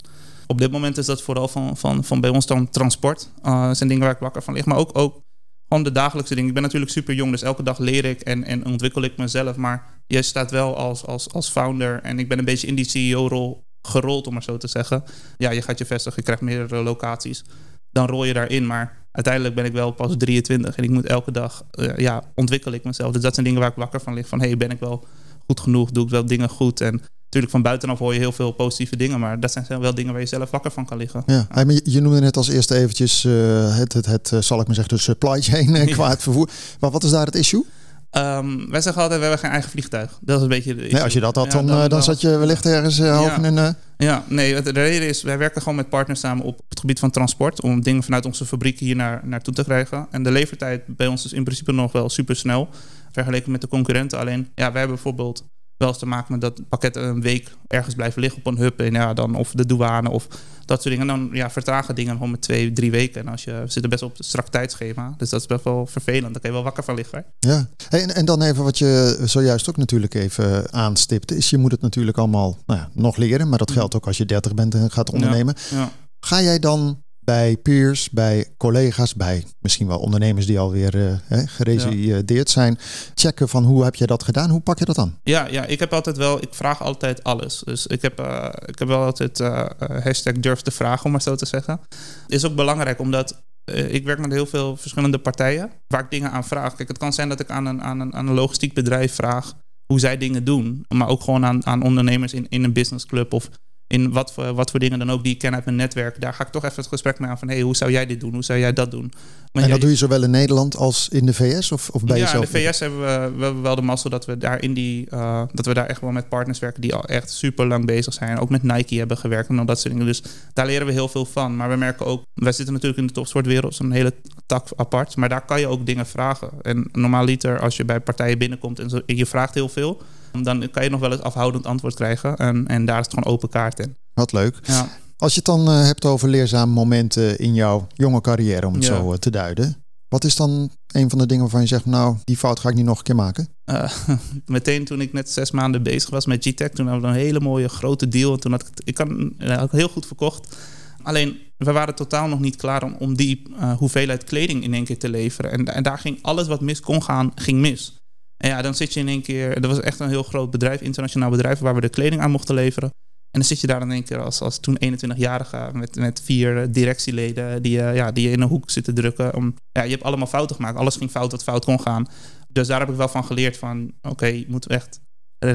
Op 0.48 0.58
dit 0.58 0.72
moment 0.72 0.98
is 0.98 1.06
dat 1.06 1.22
vooral 1.22 1.48
van, 1.48 1.78
van, 1.78 2.04
van 2.04 2.22
bij 2.22 2.30
ons 2.30 2.46
dan 2.46 2.70
transport. 2.70 3.30
Dat 3.42 3.78
zijn 3.78 3.90
dingen 3.90 4.04
waar 4.04 4.14
ik 4.14 4.20
wakker 4.20 4.44
van 4.44 4.54
lig. 4.54 4.66
Maar 4.66 4.78
ook, 4.78 4.98
ook 4.98 5.22
gewoon 5.68 5.84
de 5.84 5.92
dagelijkse 5.92 6.34
dingen. 6.34 6.50
Ik 6.50 6.56
ben 6.56 6.64
natuurlijk 6.64 6.92
super 6.92 7.14
jong, 7.14 7.32
dus 7.32 7.42
elke 7.42 7.64
dag 7.64 7.78
leer 7.78 8.06
ik 8.06 8.22
en, 8.22 8.44
en 8.44 8.66
ontwikkel 8.66 9.02
ik 9.02 9.18
mezelf. 9.18 9.56
Maar 9.56 9.84
je 10.08 10.22
staat 10.22 10.52
wel 10.52 10.76
als, 10.76 11.06
als, 11.06 11.34
als 11.34 11.50
founder 11.50 12.02
en 12.02 12.20
ik 12.20 12.28
ben 12.28 12.40
een 12.40 12.46
beetje 12.46 12.68
in 12.68 12.76
die 12.76 12.90
CEO-rol 12.90 13.64
gerold, 13.82 14.28
om 14.28 14.34
maar 14.34 14.44
zo 14.44 14.58
te 14.58 14.68
zeggen. 14.68 15.04
Ja, 15.38 15.52
je 15.52 15.62
gaat 15.62 15.78
je 15.78 15.86
vestigen, 15.86 16.18
je 16.18 16.24
krijgt 16.24 16.42
meerdere 16.42 16.84
locaties. 16.84 17.44
Dan 17.92 18.08
rol 18.08 18.24
je 18.24 18.34
daarin, 18.34 18.68
maar 18.68 18.98
uiteindelijk 19.12 19.56
ben 19.56 19.66
ik 19.66 19.72
wel 19.72 19.92
pas 19.92 20.14
23 20.18 20.76
en 20.76 20.84
ik 20.84 20.90
moet 20.90 21.06
elke 21.06 21.32
dag, 21.32 21.66
uh, 21.74 21.98
ja, 21.98 22.24
ontwikkel 22.36 22.72
ik 22.72 22.84
mezelf. 22.84 23.12
Dus 23.12 23.22
dat 23.22 23.34
zijn 23.34 23.46
dingen 23.46 23.62
waar 23.62 23.70
ik 23.70 23.76
wakker 23.76 24.02
van 24.02 24.14
lig. 24.14 24.28
Van, 24.28 24.40
hey, 24.40 24.58
ben 24.58 24.72
ik 24.72 24.80
wel 24.80 25.06
goed 25.46 25.60
genoeg? 25.60 25.92
Doe 25.92 26.04
ik 26.04 26.10
wel 26.10 26.26
dingen 26.26 26.50
goed? 26.50 26.82
En 26.82 27.02
Natuurlijk, 27.30 27.54
van 27.54 27.62
buitenaf 27.62 28.00
hoor 28.00 28.14
je 28.14 28.20
heel 28.20 28.32
veel 28.32 28.52
positieve 28.52 28.96
dingen, 28.96 29.20
maar 29.20 29.40
dat 29.40 29.52
zijn 29.52 29.82
wel 29.82 29.96
dingen 29.96 30.12
waar 30.12 30.22
je 30.22 30.28
zelf 30.28 30.52
wakker 30.52 30.72
van 30.72 30.86
kan 30.86 30.98
liggen. 30.98 31.24
Ja, 31.26 31.48
je, 31.68 31.82
je 31.84 32.02
noemde 32.02 32.20
net 32.20 32.38
als 32.38 32.48
eerste 32.48 32.76
eventjes 32.76 33.24
uh, 33.24 33.78
het, 33.78 33.94
het, 33.94 34.06
het, 34.06 34.32
uh, 34.32 34.42
zal 34.42 34.60
ik 34.60 34.66
maar 34.66 34.76
zeggen, 34.76 34.96
de 34.96 35.02
supply 35.02 35.42
chain 35.42 35.86
qua 35.96 36.10
het 36.10 36.22
vervoer. 36.22 36.50
Maar 36.80 36.92
wat 36.92 37.04
is 37.04 37.12
daar 37.12 37.26
het 37.26 37.36
issue? 37.36 37.66
Um, 38.12 38.70
wij 38.70 38.82
zeggen 38.82 39.02
altijd, 39.02 39.20
we 39.20 39.26
hebben 39.26 39.44
geen 39.44 39.52
eigen 39.52 39.72
vliegtuig. 39.72 40.20
Dat 40.22 40.38
is 40.38 40.44
een 40.44 40.50
beetje 40.50 40.76
de 40.76 40.82
nee, 40.82 41.04
als 41.04 41.14
je 41.14 41.20
dat 41.20 41.36
had, 41.36 41.46
ja, 41.46 41.52
dan, 41.52 41.68
dan, 41.68 41.90
dan, 41.90 42.04
zat 42.04 42.22
je 42.22 42.38
wellicht 42.38 42.66
ergens 42.66 43.00
uh, 43.00 43.18
hoog 43.18 43.26
ja. 43.26 43.44
in 43.44 43.58
een... 43.58 43.76
Ja, 43.98 44.24
nee, 44.28 44.62
de 44.62 44.70
reden 44.70 45.08
is, 45.08 45.22
wij 45.22 45.38
werken 45.38 45.62
gewoon 45.62 45.76
met 45.78 45.90
partners 45.90 46.20
samen 46.20 46.46
op 46.46 46.62
het 46.70 46.80
gebied 46.80 47.00
van 47.00 47.12
transport. 47.12 47.62
Om 47.62 47.82
dingen 47.82 48.04
vanuit 48.04 48.26
onze 48.26 48.46
fabriek 48.46 48.80
hier 48.80 48.96
naar, 48.96 49.22
naartoe 49.24 49.54
te 49.54 49.64
krijgen. 49.64 50.08
En 50.12 50.24
de 50.24 50.32
levertijd 50.32 50.82
bij 50.86 51.08
ons 51.08 51.26
is 51.26 51.34
in 51.34 51.44
principe 51.44 51.72
nog 51.72 51.92
wel 51.92 52.10
super 52.10 52.36
snel. 52.36 52.70
Vergeleken 53.12 53.52
met 53.52 53.62
de 53.62 53.68
concurrenten. 53.68 54.20
Alleen, 54.20 54.40
ja, 54.56 54.72
wij 54.72 54.80
hebben 54.80 54.96
bijvoorbeeld 54.96 55.44
wel 55.80 55.88
eens 55.88 55.98
te 55.98 56.06
maken 56.06 56.32
met 56.32 56.42
dat 56.42 56.70
pakketten 56.70 57.04
een 57.04 57.22
week 57.22 57.52
ergens 57.68 57.96
blijven 57.96 58.22
liggen 58.22 58.40
op 58.40 58.46
een 58.46 58.58
hub. 58.58 58.80
En 58.80 58.94
ja, 58.94 59.14
dan 59.14 59.36
of 59.36 59.52
de 59.52 59.66
douane 59.66 60.10
of 60.10 60.28
dat 60.66 60.82
soort 60.82 60.96
dingen. 60.96 61.10
En 61.10 61.20
dan 61.20 61.30
ja, 61.34 61.50
vertragen 61.50 61.96
dingen 61.96 62.14
gewoon 62.14 62.32
met 62.32 62.42
twee, 62.42 62.72
drie 62.72 62.92
weken. 62.92 63.22
En 63.22 63.28
als 63.28 63.44
je 63.44 63.52
we 63.52 63.72
zitten 63.72 63.90
best 63.90 64.04
op 64.04 64.20
een 64.20 64.24
strak 64.24 64.48
tijdschema. 64.48 65.14
Dus 65.18 65.30
dat 65.30 65.40
is 65.40 65.48
best 65.48 65.64
wel 65.64 65.86
vervelend. 65.86 66.32
Daar 66.34 66.42
kan 66.42 66.50
je 66.50 66.56
wel 66.56 66.64
wakker 66.64 66.84
van 66.84 66.96
liggen. 66.96 67.26
Hè? 67.40 67.50
Ja, 67.50 67.68
en, 67.90 68.16
en 68.16 68.26
dan 68.26 68.42
even 68.42 68.64
wat 68.64 68.78
je 68.78 69.22
zojuist 69.24 69.70
ook 69.70 69.78
natuurlijk 69.78 70.14
even 70.14 70.74
aanstipte. 70.74 71.36
Is 71.36 71.50
je 71.50 71.58
moet 71.58 71.72
het 71.72 71.82
natuurlijk 71.82 72.18
allemaal 72.18 72.58
nou 72.66 72.80
ja, 72.80 72.90
nog 72.94 73.16
leren. 73.18 73.50
Maar 73.50 73.58
dat 73.58 73.72
geldt 73.72 73.96
ook 73.96 74.08
als 74.08 74.18
je 74.18 74.26
30 74.26 74.54
bent 74.54 74.76
en 74.76 74.92
gaat 74.92 75.12
ondernemen. 75.12 75.56
Ja, 75.70 75.78
ja. 75.78 75.92
Ga 76.20 76.42
jij 76.42 76.60
dan 76.60 77.04
bij 77.30 77.58
peers, 77.58 78.10
bij 78.10 78.54
collega's, 78.58 79.16
bij 79.16 79.46
misschien 79.60 79.88
wel 79.88 80.00
ondernemers 80.00 80.46
die 80.46 80.60
alweer 80.60 80.96
uh, 80.96 81.14
hè, 81.24 81.48
geresideerd 81.48 82.50
zijn. 82.50 82.78
Checken 83.14 83.50
van 83.50 83.64
hoe 83.64 83.84
heb 83.84 83.96
je 83.96 84.06
dat 84.06 84.24
gedaan? 84.24 84.50
Hoe 84.50 84.62
pak 84.62 84.80
je 84.80 84.86
dat 84.86 84.98
aan? 84.98 85.20
Ja, 85.24 85.48
ja, 85.48 85.66
ik 85.66 85.80
heb 85.80 85.94
altijd 85.94 86.18
wel, 86.18 86.42
ik 86.42 86.54
vraag 86.54 86.82
altijd 86.82 87.24
alles. 87.24 87.62
Dus 87.66 87.88
ik 87.88 88.02
heb, 88.02 88.20
uh, 88.20 88.50
ik 88.66 88.80
heb 88.80 88.88
wel 88.88 89.04
altijd 89.04 89.40
uh, 89.40 89.66
hashtag 89.80 90.34
durf 90.34 90.62
te 90.62 90.72
vragen, 90.72 91.06
om 91.06 91.12
maar 91.12 91.22
zo 91.22 91.36
te 91.36 91.46
zeggen. 91.46 91.80
Is 92.28 92.46
ook 92.46 92.56
belangrijk 92.56 93.00
omdat 93.00 93.42
ik 93.90 94.06
werk 94.06 94.20
met 94.20 94.32
heel 94.32 94.46
veel 94.46 94.78
verschillende 94.78 95.20
partijen 95.20 95.72
waar 95.88 96.04
ik 96.04 96.12
dingen 96.12 96.32
aan 96.32 96.44
vraag. 96.44 96.76
Kijk, 96.76 96.88
het 96.88 96.98
kan 96.98 97.14
zijn 97.14 97.30
dat 97.30 97.40
ik 97.40 97.50
aan 97.50 97.66
een, 97.66 97.82
aan 97.82 98.00
een, 98.00 98.14
aan 98.14 98.28
een 98.28 98.34
logistiek 98.34 98.74
bedrijf 98.74 99.14
vraag 99.14 99.54
hoe 99.86 100.00
zij 100.00 100.18
dingen 100.18 100.44
doen. 100.44 100.86
Maar 100.88 101.08
ook 101.08 101.24
gewoon 101.24 101.46
aan, 101.46 101.66
aan 101.66 101.84
ondernemers 101.84 102.34
in, 102.34 102.46
in 102.50 102.64
een 102.64 102.74
businessclub 102.74 103.34
of 103.34 103.50
in 103.90 104.12
wat 104.12 104.34
voor, 104.34 104.54
wat 104.54 104.72
voor 104.72 104.80
dingen 104.80 105.00
dan 105.00 105.12
ook 105.12 105.24
die 105.24 105.34
ik 105.34 105.40
ken 105.40 105.56
uit 105.56 105.66
mijn 105.66 105.78
netwerk. 105.78 106.22
Daar 106.22 106.34
ga 106.34 106.46
ik 106.46 106.52
toch 106.52 106.64
even 106.64 106.76
het 106.76 106.88
gesprek 106.88 107.20
mee 107.20 107.30
aan 107.30 107.40
van... 107.40 107.48
hey, 107.48 107.62
hoe 107.62 107.76
zou 107.76 107.92
jij 107.92 108.06
dit 108.06 108.20
doen? 108.20 108.34
Hoe 108.34 108.44
zou 108.44 108.60
jij 108.60 108.74
dat 108.74 108.92
doen? 108.92 109.14
Maar 109.52 109.64
en 109.64 109.70
dat 109.70 109.82
doe 109.82 109.90
je 109.90 109.96
zowel 109.96 110.24
in 110.24 110.30
Nederland 110.30 110.76
als 110.76 111.10
in 111.10 111.26
de 111.26 111.34
VS? 111.34 111.72
Of, 111.72 111.90
of 111.90 112.04
bij 112.04 112.18
ja, 112.18 112.24
jezelf? 112.24 112.46
in 112.46 112.52
de 112.52 112.60
VS 112.60 112.80
hebben 112.80 113.00
we, 113.00 113.32
we 113.38 113.44
hebben 113.44 113.62
wel 113.62 113.76
de 113.76 113.82
mazzel 113.82 114.10
dat 114.10 114.26
we 114.26 114.38
daar 114.38 114.62
in 114.62 114.74
die... 114.74 115.08
Uh, 115.14 115.44
dat 115.52 115.66
we 115.66 115.74
daar 115.74 115.86
echt 115.86 116.02
wel 116.02 116.12
met 116.12 116.30
partners 116.30 116.60
werken 116.60 116.82
die 116.82 116.94
al 116.94 117.04
echt 117.04 117.32
super 117.32 117.68
lang 117.68 117.86
bezig 117.86 118.14
zijn. 118.14 118.40
Ook 118.40 118.50
met 118.50 118.64
Nike 118.64 118.96
hebben 118.96 119.18
gewerkt 119.18 119.50
en 119.50 119.60
al 119.60 119.66
dat 119.66 119.80
soort 119.80 119.94
dingen. 119.94 120.08
Dus 120.08 120.24
daar 120.54 120.66
leren 120.66 120.88
we 120.88 120.94
heel 120.94 121.10
veel 121.10 121.26
van. 121.26 121.56
Maar 121.56 121.70
we 121.70 121.76
merken 121.76 122.06
ook... 122.06 122.24
Wij 122.34 122.52
zitten 122.52 122.74
natuurlijk 122.74 123.02
in 123.02 123.08
de 123.08 123.14
topsportwereld. 123.14 123.76
Zo'n 123.76 123.92
hele 123.92 124.14
tak 124.46 124.68
apart. 124.76 125.16
Maar 125.16 125.30
daar 125.30 125.46
kan 125.46 125.60
je 125.60 125.68
ook 125.68 125.86
dingen 125.86 126.06
vragen. 126.06 126.50
En 126.62 126.90
normaal 126.92 127.24
liter 127.24 127.60
als 127.60 127.78
je 127.78 127.86
bij 127.86 128.00
partijen 128.00 128.38
binnenkomt 128.38 128.80
en 128.80 129.04
je 129.06 129.26
vraagt 129.26 129.54
heel 129.54 129.70
veel... 129.70 130.02
dan 130.32 130.70
kan 130.72 130.84
je 130.84 130.90
nog 130.90 131.00
wel 131.00 131.12
eens 131.12 131.22
afhoudend 131.22 131.66
antwoord 131.66 131.96
krijgen. 131.96 132.38
En, 132.38 132.68
en 132.68 132.86
daar 132.86 133.00
is 133.00 133.06
het 133.06 133.14
gewoon 133.14 133.34
open 133.34 133.50
kaart 133.50 133.80
in. 133.80 133.96
Wat 134.14 134.32
leuk. 134.32 134.60
Ja. 134.64 134.88
Als 135.18 135.32
je 135.34 135.38
het 135.38 135.46
dan 135.46 135.70
uh, 135.70 135.86
hebt 135.86 136.06
over 136.06 136.30
leerzame 136.30 136.74
momenten 136.74 137.38
in 137.38 137.54
jouw 137.54 137.88
jonge 137.94 138.22
carrière, 138.22 138.68
om 138.68 138.74
het 138.74 138.86
Ja. 138.86 138.96
zo 138.96 139.12
uh, 139.12 139.18
te 139.18 139.30
duiden. 139.30 139.84
Wat 140.08 140.24
is 140.24 140.36
dan 140.36 140.72
een 140.88 141.10
van 141.10 141.20
de 141.20 141.26
dingen 141.26 141.42
waarvan 141.44 141.62
je 141.62 141.68
zegt, 141.68 141.86
nou, 141.86 142.16
die 142.24 142.38
fout 142.38 142.60
ga 142.60 142.70
ik 142.70 142.76
niet 142.76 142.86
nog 142.86 142.98
een 142.98 143.04
keer 143.04 143.16
maken? 143.16 143.50
Uh, 143.66 143.92
meteen 144.46 144.86
toen 144.86 145.02
ik 145.02 145.14
net 145.14 145.30
zes 145.30 145.52
maanden 145.52 145.84
bezig 145.84 146.10
was 146.10 146.26
met 146.26 146.46
G-Tech, 146.48 146.70
toen 146.70 146.88
hadden 146.88 147.10
we 147.12 147.18
een 147.18 147.24
hele 147.24 147.40
mooie 147.40 147.70
grote 147.70 148.08
deal. 148.08 148.34
En 148.34 148.40
toen 148.40 148.52
had 148.52 148.62
ik 148.62 148.68
het, 148.68 148.82
ik 148.88 148.94
kan, 148.96 149.34
had 149.38 149.64
ik 149.66 149.72
heel 149.72 149.90
goed 149.90 150.06
verkocht. 150.06 150.56
Alleen, 151.04 151.38
we 151.58 151.72
waren 151.72 151.96
totaal 151.96 152.28
nog 152.28 152.40
niet 152.40 152.56
klaar 152.56 152.84
om, 152.84 152.96
om 153.00 153.16
die 153.16 153.42
uh, 153.50 153.78
hoeveelheid 153.78 154.24
kleding 154.24 154.64
in 154.64 154.74
één 154.74 154.84
keer 154.84 155.00
te 155.00 155.10
leveren. 155.10 155.52
En, 155.52 155.66
en 155.66 155.84
daar 155.84 155.98
ging 156.00 156.20
alles 156.22 156.48
wat 156.48 156.62
mis 156.62 156.80
kon 156.80 157.04
gaan, 157.04 157.32
ging 157.36 157.60
mis. 157.60 157.98
En 158.44 158.50
ja, 158.50 158.62
dan 158.62 158.76
zit 158.76 158.94
je 158.94 159.00
in 159.00 159.08
één 159.08 159.22
keer... 159.22 159.62
Dat 159.62 159.72
was 159.72 159.80
echt 159.80 160.00
een 160.00 160.10
heel 160.10 160.24
groot 160.24 160.52
bedrijf, 160.52 160.82
internationaal 160.82 161.30
bedrijf... 161.30 161.60
waar 161.60 161.76
we 161.76 161.82
de 161.82 161.90
kleding 161.90 162.22
aan 162.22 162.32
mochten 162.32 162.56
leveren. 162.56 162.90
En 163.32 163.40
dan 163.40 163.44
zit 163.44 163.62
je 163.62 163.68
daar 163.68 163.82
in 163.82 163.92
één 163.92 164.04
keer 164.04 164.22
als, 164.24 164.42
als 164.42 164.60
toen 164.60 164.78
21-jarige... 164.86 165.70
Met, 165.74 165.96
met 165.96 166.22
vier 166.24 166.72
directieleden 166.72 167.62
die, 167.62 167.78
uh, 167.78 167.96
ja, 167.96 168.12
die 168.12 168.28
je 168.28 168.34
in 168.34 168.42
een 168.42 168.48
hoek 168.48 168.70
zitten 168.70 168.94
drukken. 168.94 169.36
Om, 169.36 169.54
ja, 169.72 169.82
je 169.82 169.90
hebt 169.90 170.04
allemaal 170.04 170.28
fouten 170.28 170.56
gemaakt. 170.56 170.78
Alles 170.78 170.96
ging 170.96 171.12
fout 171.12 171.32
wat 171.32 171.44
fout 171.44 171.66
kon 171.66 171.82
gaan. 171.82 172.08
Dus 172.50 172.68
daar 172.68 172.80
heb 172.80 172.90
ik 172.90 172.96
wel 172.96 173.08
van 173.08 173.26
geleerd 173.26 173.58
van... 173.58 173.92
Oké, 174.02 174.10
okay, 174.10 174.38
je 174.38 174.46
moet 174.48 174.68
echt 174.68 175.00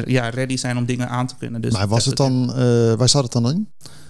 ja, 0.04 0.28
ready 0.28 0.56
zijn 0.56 0.76
om 0.76 0.84
dingen 0.84 1.08
aan 1.08 1.26
te 1.26 1.36
kunnen. 1.38 1.60
Dus 1.60 1.72
maar 1.72 1.88
was 1.88 2.04
het 2.04 2.16
dan... 2.16 2.50
Uh, 2.50 2.94
waar 2.94 3.08
zat 3.08 3.22
het 3.22 3.32
dan 3.32 3.50
in? 3.50 3.69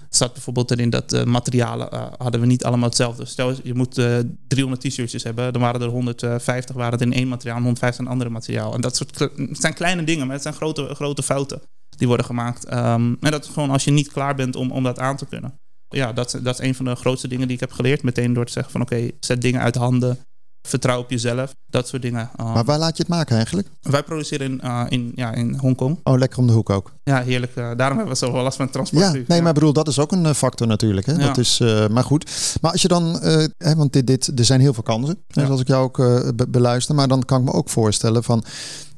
Zat 0.09 0.33
bijvoorbeeld 0.33 0.71
erin 0.71 0.89
dat 0.89 1.13
uh, 1.13 1.23
materialen 1.23 1.89
uh, 1.93 2.05
hadden 2.17 2.41
we 2.41 2.47
niet 2.47 2.63
allemaal 2.63 2.87
hetzelfde. 2.87 3.25
Stel, 3.25 3.53
je 3.63 3.73
moet 3.73 3.97
uh, 3.97 4.17
300 4.47 4.81
t-shirtjes 4.81 5.23
hebben, 5.23 5.53
dan 5.53 5.61
waren 5.61 5.81
er 5.81 5.87
150 5.87 6.75
waren 6.75 6.91
het 6.91 7.01
in 7.01 7.13
één 7.13 7.27
materiaal 7.27 7.57
en 7.57 7.63
150 7.63 7.99
in 7.99 8.05
een 8.05 8.11
ander 8.11 8.31
materiaal. 8.31 8.73
En 8.73 8.81
dat 8.81 8.95
soort 8.95 9.29
zijn 9.51 9.73
kleine 9.73 10.03
dingen, 10.03 10.25
maar 10.25 10.35
het 10.35 10.43
zijn 10.43 10.55
grote, 10.55 10.95
grote 10.95 11.23
fouten 11.23 11.61
die 11.89 12.07
worden 12.07 12.25
gemaakt. 12.25 12.73
Um, 12.73 13.17
en 13.19 13.31
dat 13.31 13.43
is 13.43 13.49
gewoon 13.49 13.69
als 13.69 13.83
je 13.83 13.91
niet 13.91 14.11
klaar 14.11 14.35
bent 14.35 14.55
om, 14.55 14.71
om 14.71 14.83
dat 14.83 14.99
aan 14.99 15.17
te 15.17 15.25
kunnen. 15.25 15.59
Ja, 15.89 16.13
dat, 16.13 16.39
dat 16.43 16.59
is 16.59 16.67
een 16.67 16.75
van 16.75 16.85
de 16.85 16.95
grootste 16.95 17.27
dingen 17.27 17.47
die 17.47 17.55
ik 17.55 17.61
heb 17.61 17.71
geleerd. 17.71 18.03
Meteen 18.03 18.33
door 18.33 18.45
te 18.45 18.51
zeggen 18.51 18.71
van 18.71 18.81
oké, 18.81 19.09
zet 19.19 19.41
dingen 19.41 19.61
uit 19.61 19.75
handen. 19.75 20.19
Vertrouw 20.67 20.99
op 20.99 21.09
jezelf, 21.09 21.55
dat 21.69 21.87
soort 21.87 22.01
dingen. 22.01 22.29
Um, 22.39 22.45
maar 22.45 22.63
waar 22.63 22.79
laat 22.79 22.97
je 22.97 23.03
het 23.03 23.11
maken 23.11 23.35
eigenlijk? 23.35 23.67
Wij 23.81 24.03
produceren 24.03 24.45
in, 24.51 24.61
uh, 24.63 24.85
in, 24.89 25.11
ja, 25.15 25.33
in 25.33 25.57
Hongkong. 25.57 25.99
Oh, 26.03 26.17
lekker 26.17 26.39
om 26.39 26.47
de 26.47 26.53
hoek 26.53 26.69
ook. 26.69 26.93
Ja, 27.03 27.21
heerlijk. 27.21 27.55
Uh, 27.55 27.71
daarom 27.75 27.97
hebben 27.97 28.17
we 28.17 28.25
zo 28.25 28.31
wel 28.31 28.43
last 28.43 28.57
van 28.57 28.69
transport. 28.69 29.03
Ja, 29.03 29.11
nee, 29.11 29.25
ja. 29.27 29.41
maar 29.41 29.53
bedoel, 29.53 29.73
dat 29.73 29.87
is 29.87 29.99
ook 29.99 30.11
een 30.11 30.35
factor 30.35 30.67
natuurlijk. 30.67 31.05
Hè? 31.05 31.13
Ja. 31.13 31.17
Dat 31.17 31.37
is, 31.37 31.59
maar 31.91 32.03
goed. 32.03 32.31
Maar 32.61 32.71
als 32.71 32.81
je 32.81 32.87
dan, 32.87 33.19
hè, 33.57 33.75
want 33.75 33.93
dit, 33.93 34.07
dit, 34.07 34.39
er 34.39 34.45
zijn 34.45 34.59
heel 34.59 34.73
veel 34.73 34.83
kansen, 34.83 35.17
zoals 35.27 35.61
ik 35.61 35.67
jou 35.67 35.83
ook 35.83 35.97
be 36.35 36.45
beluister. 36.49 36.95
Maar 36.95 37.07
dan 37.07 37.25
kan 37.25 37.39
ik 37.39 37.45
me 37.45 37.51
ook 37.51 37.69
voorstellen 37.69 38.23
van, 38.23 38.43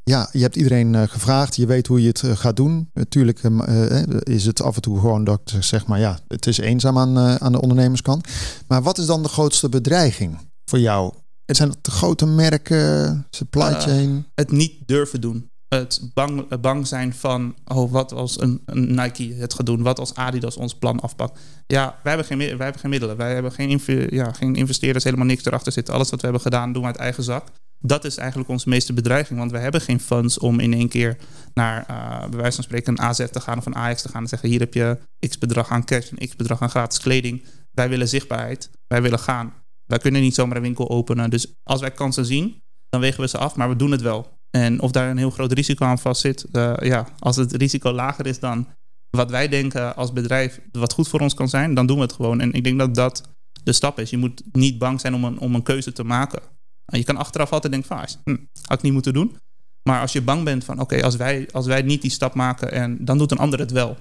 ja, 0.04 0.30
je 0.32 0.42
hebt 0.42 0.56
iedereen 0.56 1.10
gevraagd. 1.10 1.56
Je 1.56 1.66
weet 1.66 1.88
hoe 1.88 2.02
je 2.02 2.08
het 2.08 2.24
gaat 2.26 2.56
doen. 2.56 2.90
Natuurlijk 2.94 3.44
uh, 3.44 4.04
is 4.20 4.46
het 4.46 4.62
af 4.62 4.76
en 4.76 4.82
toe 4.82 5.00
gewoon 5.00 5.24
dat 5.24 5.42
zeg 5.60 5.86
maar 5.86 6.00
ja, 6.00 6.20
het 6.28 6.48
is 6.48 6.58
eenzaam 6.58 6.98
aan, 6.98 7.18
aan 7.40 7.52
de 7.52 7.62
ondernemerskant. 7.62 8.28
Maar 8.68 8.84
wat 8.84 8.98
is 8.98 9.06
dan 9.06 9.24
de 9.24 9.30
grootste 9.30 9.70
bedreiging 9.70 10.38
voor 10.66 10.80
jou? 10.80 11.14
Het 11.48 11.56
zijn 11.56 11.74
de 11.82 11.92
grote 11.92 12.26
merken, 12.26 13.26
supply 13.30 13.74
chain? 13.74 14.26
het 14.36 14.52
niet 14.52 14.74
durven 14.86 15.22
doen. 15.22 15.50
Het 15.68 16.10
bang, 16.14 16.60
bang 16.62 16.88
zijn 16.88 17.14
van, 17.14 17.56
oh, 17.66 17.92
wat 17.92 18.14
als 18.14 18.42
een, 18.42 18.62
een, 18.66 18.96
Nike 18.96 19.34
het 19.34 19.54
gaat 19.54 19.66
doen? 19.66 19.82
Wat 19.82 20.00
als 20.00 20.14
Adidas 20.14 20.58
ons 20.58 20.76
plan 20.76 21.00
afpakt? 21.00 21.40
Ja, 21.68 22.00
wij 22.04 22.16
hebben 22.16 22.26
geen, 22.26 22.38
wij 22.38 22.48
hebben 22.48 22.80
geen 22.80 22.90
middelen. 22.90 23.18
Wij 23.18 23.34
hebben 23.34 23.52
geen, 23.52 23.82
ja, 24.10 24.32
geen 24.32 24.56
investeerders, 24.56 25.04
helemaal 25.04 25.26
niks 25.26 25.46
erachter 25.46 25.72
zitten. 25.72 25.94
Alles 25.94 26.10
wat 26.10 26.20
we 26.20 26.26
hebben 26.26 26.44
gedaan, 26.44 26.74
doen 26.74 26.82
we 26.82 26.88
uit 26.88 26.98
eigen 26.98 27.24
zak 27.24 27.44
dat 27.80 28.06
is 28.06 28.18
eigenlijk 28.18 28.50
onze 28.50 28.70
meeste 28.70 28.94
bedreiging. 28.94 29.40
Want 29.40 29.52
we 29.52 29.58
hebben 29.58 29.82
geen 29.82 30.00
funds 30.00 30.40
om 30.40 30.60
in 30.60 30.74
één 30.74 30.90
keer 30.90 31.18
naar, 31.54 31.86
uh, 31.90 32.20
bij 32.30 32.40
wijze 32.40 32.56
van 32.56 32.64
spreken, 32.64 32.92
een 32.92 33.02
AZ 33.02 33.26
te 33.32 33.40
gaan 33.40 33.58
of 33.58 33.66
een 33.66 33.76
Ajax 33.76 34.02
te 34.02 34.10
gaan 34.10 34.22
en 34.22 34.28
zeggen: 34.28 34.50
hier 34.50 34.60
heb 34.60 34.74
je 34.74 34.98
x 35.20 35.38
bedrag 35.38 35.70
aan 35.70 35.86
cash 35.86 36.10
en 36.10 36.28
x 36.28 36.36
bedrag 36.36 36.62
aan 36.62 36.70
gratis 36.70 37.00
kleding. 37.00 37.46
Wij 37.72 37.90
willen 37.90 38.08
zichtbaarheid, 38.08 38.70
wij 38.88 39.02
willen 39.02 39.20
gaan. 39.20 39.54
Wij 39.88 39.98
kunnen 39.98 40.22
niet 40.22 40.36
zomaar 40.36 40.58
een 40.58 40.64
winkel 40.64 40.90
openen. 40.90 41.30
Dus 41.30 41.54
als 41.64 41.82
wij 41.82 41.92
kansen 41.92 42.26
zien, 42.26 42.62
dan 42.90 43.02
wegen 43.02 43.22
we 43.22 43.28
ze 43.28 43.38
af, 43.38 43.56
maar 43.56 43.70
we 43.70 43.76
doen 43.76 43.92
het 43.92 44.02
wel. 44.02 44.38
En 44.50 44.82
of 44.82 44.92
daar 44.92 45.10
een 45.10 45.18
heel 45.18 45.30
groot 45.30 45.52
risico 45.52 45.86
aan 45.86 46.00
vast 46.00 46.22
zit, 46.22 46.46
uh, 46.52 46.74
ja, 46.80 47.08
als 47.20 47.36
het 47.36 47.52
risico 47.52 47.92
lager 47.92 48.26
is 48.26 48.40
dan 48.40 48.68
wat 49.10 49.30
wij 49.30 49.48
denken 49.48 49.96
als 49.96 50.14
bedrijf, 50.14 50.62
wat 50.72 50.94
goed 50.94 51.08
voor 51.08 51.20
ons 51.20 51.34
kan 51.34 51.50
zijn, 51.50 51.74
dan 51.74 51.86
doen 51.86 51.96
we 51.96 52.02
het 52.02 52.14
gewoon. 52.14 52.40
En 52.40 52.54
ik 52.54 52.64
denk 52.64 52.80
dat 52.80 52.96
dat 52.96 53.36
de 53.64 53.74
stap 53.74 54.00
is. 54.00 54.10
Je 54.10 54.18
moet 54.18 54.44
niet 54.52 54.78
bang 54.78 55.02
zijn 55.02 55.14
om 55.14 55.24
een, 55.24 55.40
om 55.40 55.56
een 55.56 55.64
keuze 55.64 55.92
te 55.92 56.04
maken. 56.04 56.42
Je 56.86 57.04
kan 57.04 57.18
achteraf 57.18 57.52
altijd 57.52 57.74
denken 57.74 57.98
van, 57.98 58.08
hm, 58.24 58.38
had 58.62 58.78
ik 58.78 58.84
niet 58.84 58.94
moeten 58.94 59.14
doen. 59.14 59.38
Maar 59.84 60.02
als 60.02 60.14
je 60.14 60.22
bang 60.22 60.44
bent 60.44 60.64
van, 60.64 60.80
oké, 60.80 61.04
als, 61.04 61.16
wij, 61.16 61.50
als 61.52 61.66
wij 61.66 61.82
niet 61.82 62.02
die 62.02 62.12
stap 62.12 62.34
maken, 62.34 62.72
en, 62.72 63.06
dan 63.06 63.18
doet 63.18 63.32
een 63.32 63.38
ander 63.38 63.60
het 63.60 63.72
wel. 63.72 63.98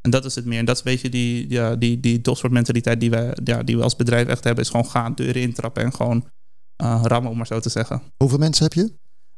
En 0.00 0.10
dat 0.10 0.24
is 0.24 0.34
het 0.34 0.44
meer. 0.44 0.58
En 0.58 0.64
dat 0.64 0.74
is 0.74 0.84
een 0.84 0.92
beetje 0.92 1.08
die, 1.08 1.50
ja, 1.50 1.76
die, 1.76 2.00
die 2.00 2.20
topsportmentaliteit 2.20 3.00
die 3.00 3.10
we, 3.10 3.36
ja, 3.44 3.62
die 3.62 3.76
we 3.76 3.82
als 3.82 3.96
bedrijf 3.96 4.28
echt 4.28 4.44
hebben. 4.44 4.64
Is 4.64 4.70
gewoon 4.70 4.86
gaan, 4.86 5.14
deuren 5.14 5.42
intrappen 5.42 5.82
en 5.82 5.94
gewoon 5.94 6.24
uh, 6.82 7.00
rammen, 7.04 7.30
om 7.30 7.36
maar 7.36 7.46
zo 7.46 7.60
te 7.60 7.68
zeggen. 7.68 8.02
Hoeveel 8.16 8.38
mensen 8.38 8.64
heb 8.64 8.72
je? 8.72 8.92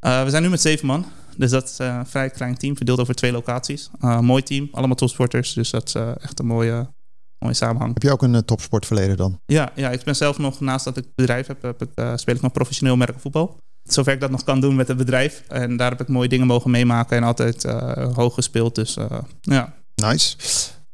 Uh, 0.07 0.25
we 0.25 0.31
zijn 0.31 0.43
nu 0.43 0.49
met 0.49 0.61
zeven 0.61 0.87
man. 0.87 1.05
Dus 1.37 1.50
dat 1.50 1.69
is 1.69 1.81
uh, 1.81 1.97
een 1.99 2.07
vrij 2.07 2.31
klein 2.31 2.57
team, 2.57 2.76
verdeeld 2.76 3.00
over 3.00 3.14
twee 3.14 3.33
locaties. 3.33 3.90
mooi 4.21 4.43
team, 4.43 4.69
allemaal 4.73 4.97
topsporters. 4.97 5.52
Dus 5.52 5.71
dat 5.71 5.87
is 5.87 5.95
echt 5.95 6.38
een 6.38 6.47
mooie, 6.47 6.93
mooie 7.38 7.55
samenhang. 7.55 7.95
Heb 7.95 8.02
je 8.02 8.11
ook 8.11 8.23
een 8.23 8.45
topsportverleden 8.45 9.17
dan? 9.17 9.40
Ja, 9.47 9.73
ja, 9.75 9.90
ik 9.90 10.02
ben 10.02 10.17
zelf 10.17 10.38
nog, 10.38 10.61
naast 10.61 10.85
dat 10.85 10.97
ik 10.97 11.05
het 11.05 11.14
bedrijf 11.14 11.47
heb, 11.47 11.62
heb 11.62 11.83
ik, 11.83 11.90
speel 12.14 12.35
ik 12.35 12.40
nog 12.40 12.52
professioneel 12.52 12.97
merkenvoetbal. 12.97 13.59
Zover 13.83 14.12
ik 14.12 14.21
dat 14.21 14.31
nog 14.31 14.45
kan 14.45 14.61
doen 14.61 14.75
met 14.75 14.88
het 14.88 14.97
bedrijf. 14.97 15.43
En 15.49 15.76
daar 15.76 15.90
heb 15.90 16.00
ik 16.00 16.09
mooie 16.09 16.29
dingen 16.29 16.47
mogen 16.47 16.71
meemaken 16.71 17.17
en 17.17 17.23
altijd 17.23 17.64
uh, 17.64 18.14
hoog 18.14 18.35
gespeeld. 18.35 18.75
Dus 18.75 18.97
ja. 19.40 19.79
Nice. 20.00 20.37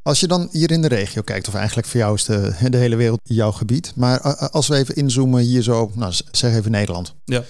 Als 0.03 0.21
je 0.21 0.27
dan 0.27 0.49
hier 0.53 0.71
in 0.71 0.83
de 0.83 0.89
regio 0.89 1.23
kijkt, 1.23 1.49
of 1.49 1.55
eigenlijk 1.55 1.87
voor 1.87 2.01
jou 2.01 2.15
is 2.15 2.25
de, 2.25 2.55
de 2.69 2.77
hele 2.77 2.97
wereld 2.97 3.21
jouw 3.23 3.53
gebied. 3.53 3.93
Maar 3.97 4.21
als 4.51 4.69
we 4.69 4.77
even 4.77 4.95
inzoomen 4.95 5.43
hier 5.43 5.63
zo, 5.63 5.91
nou 5.95 6.13
zeg 6.31 6.55
even 6.55 6.71
Nederland. 6.71 7.15
Ja. 7.25 7.45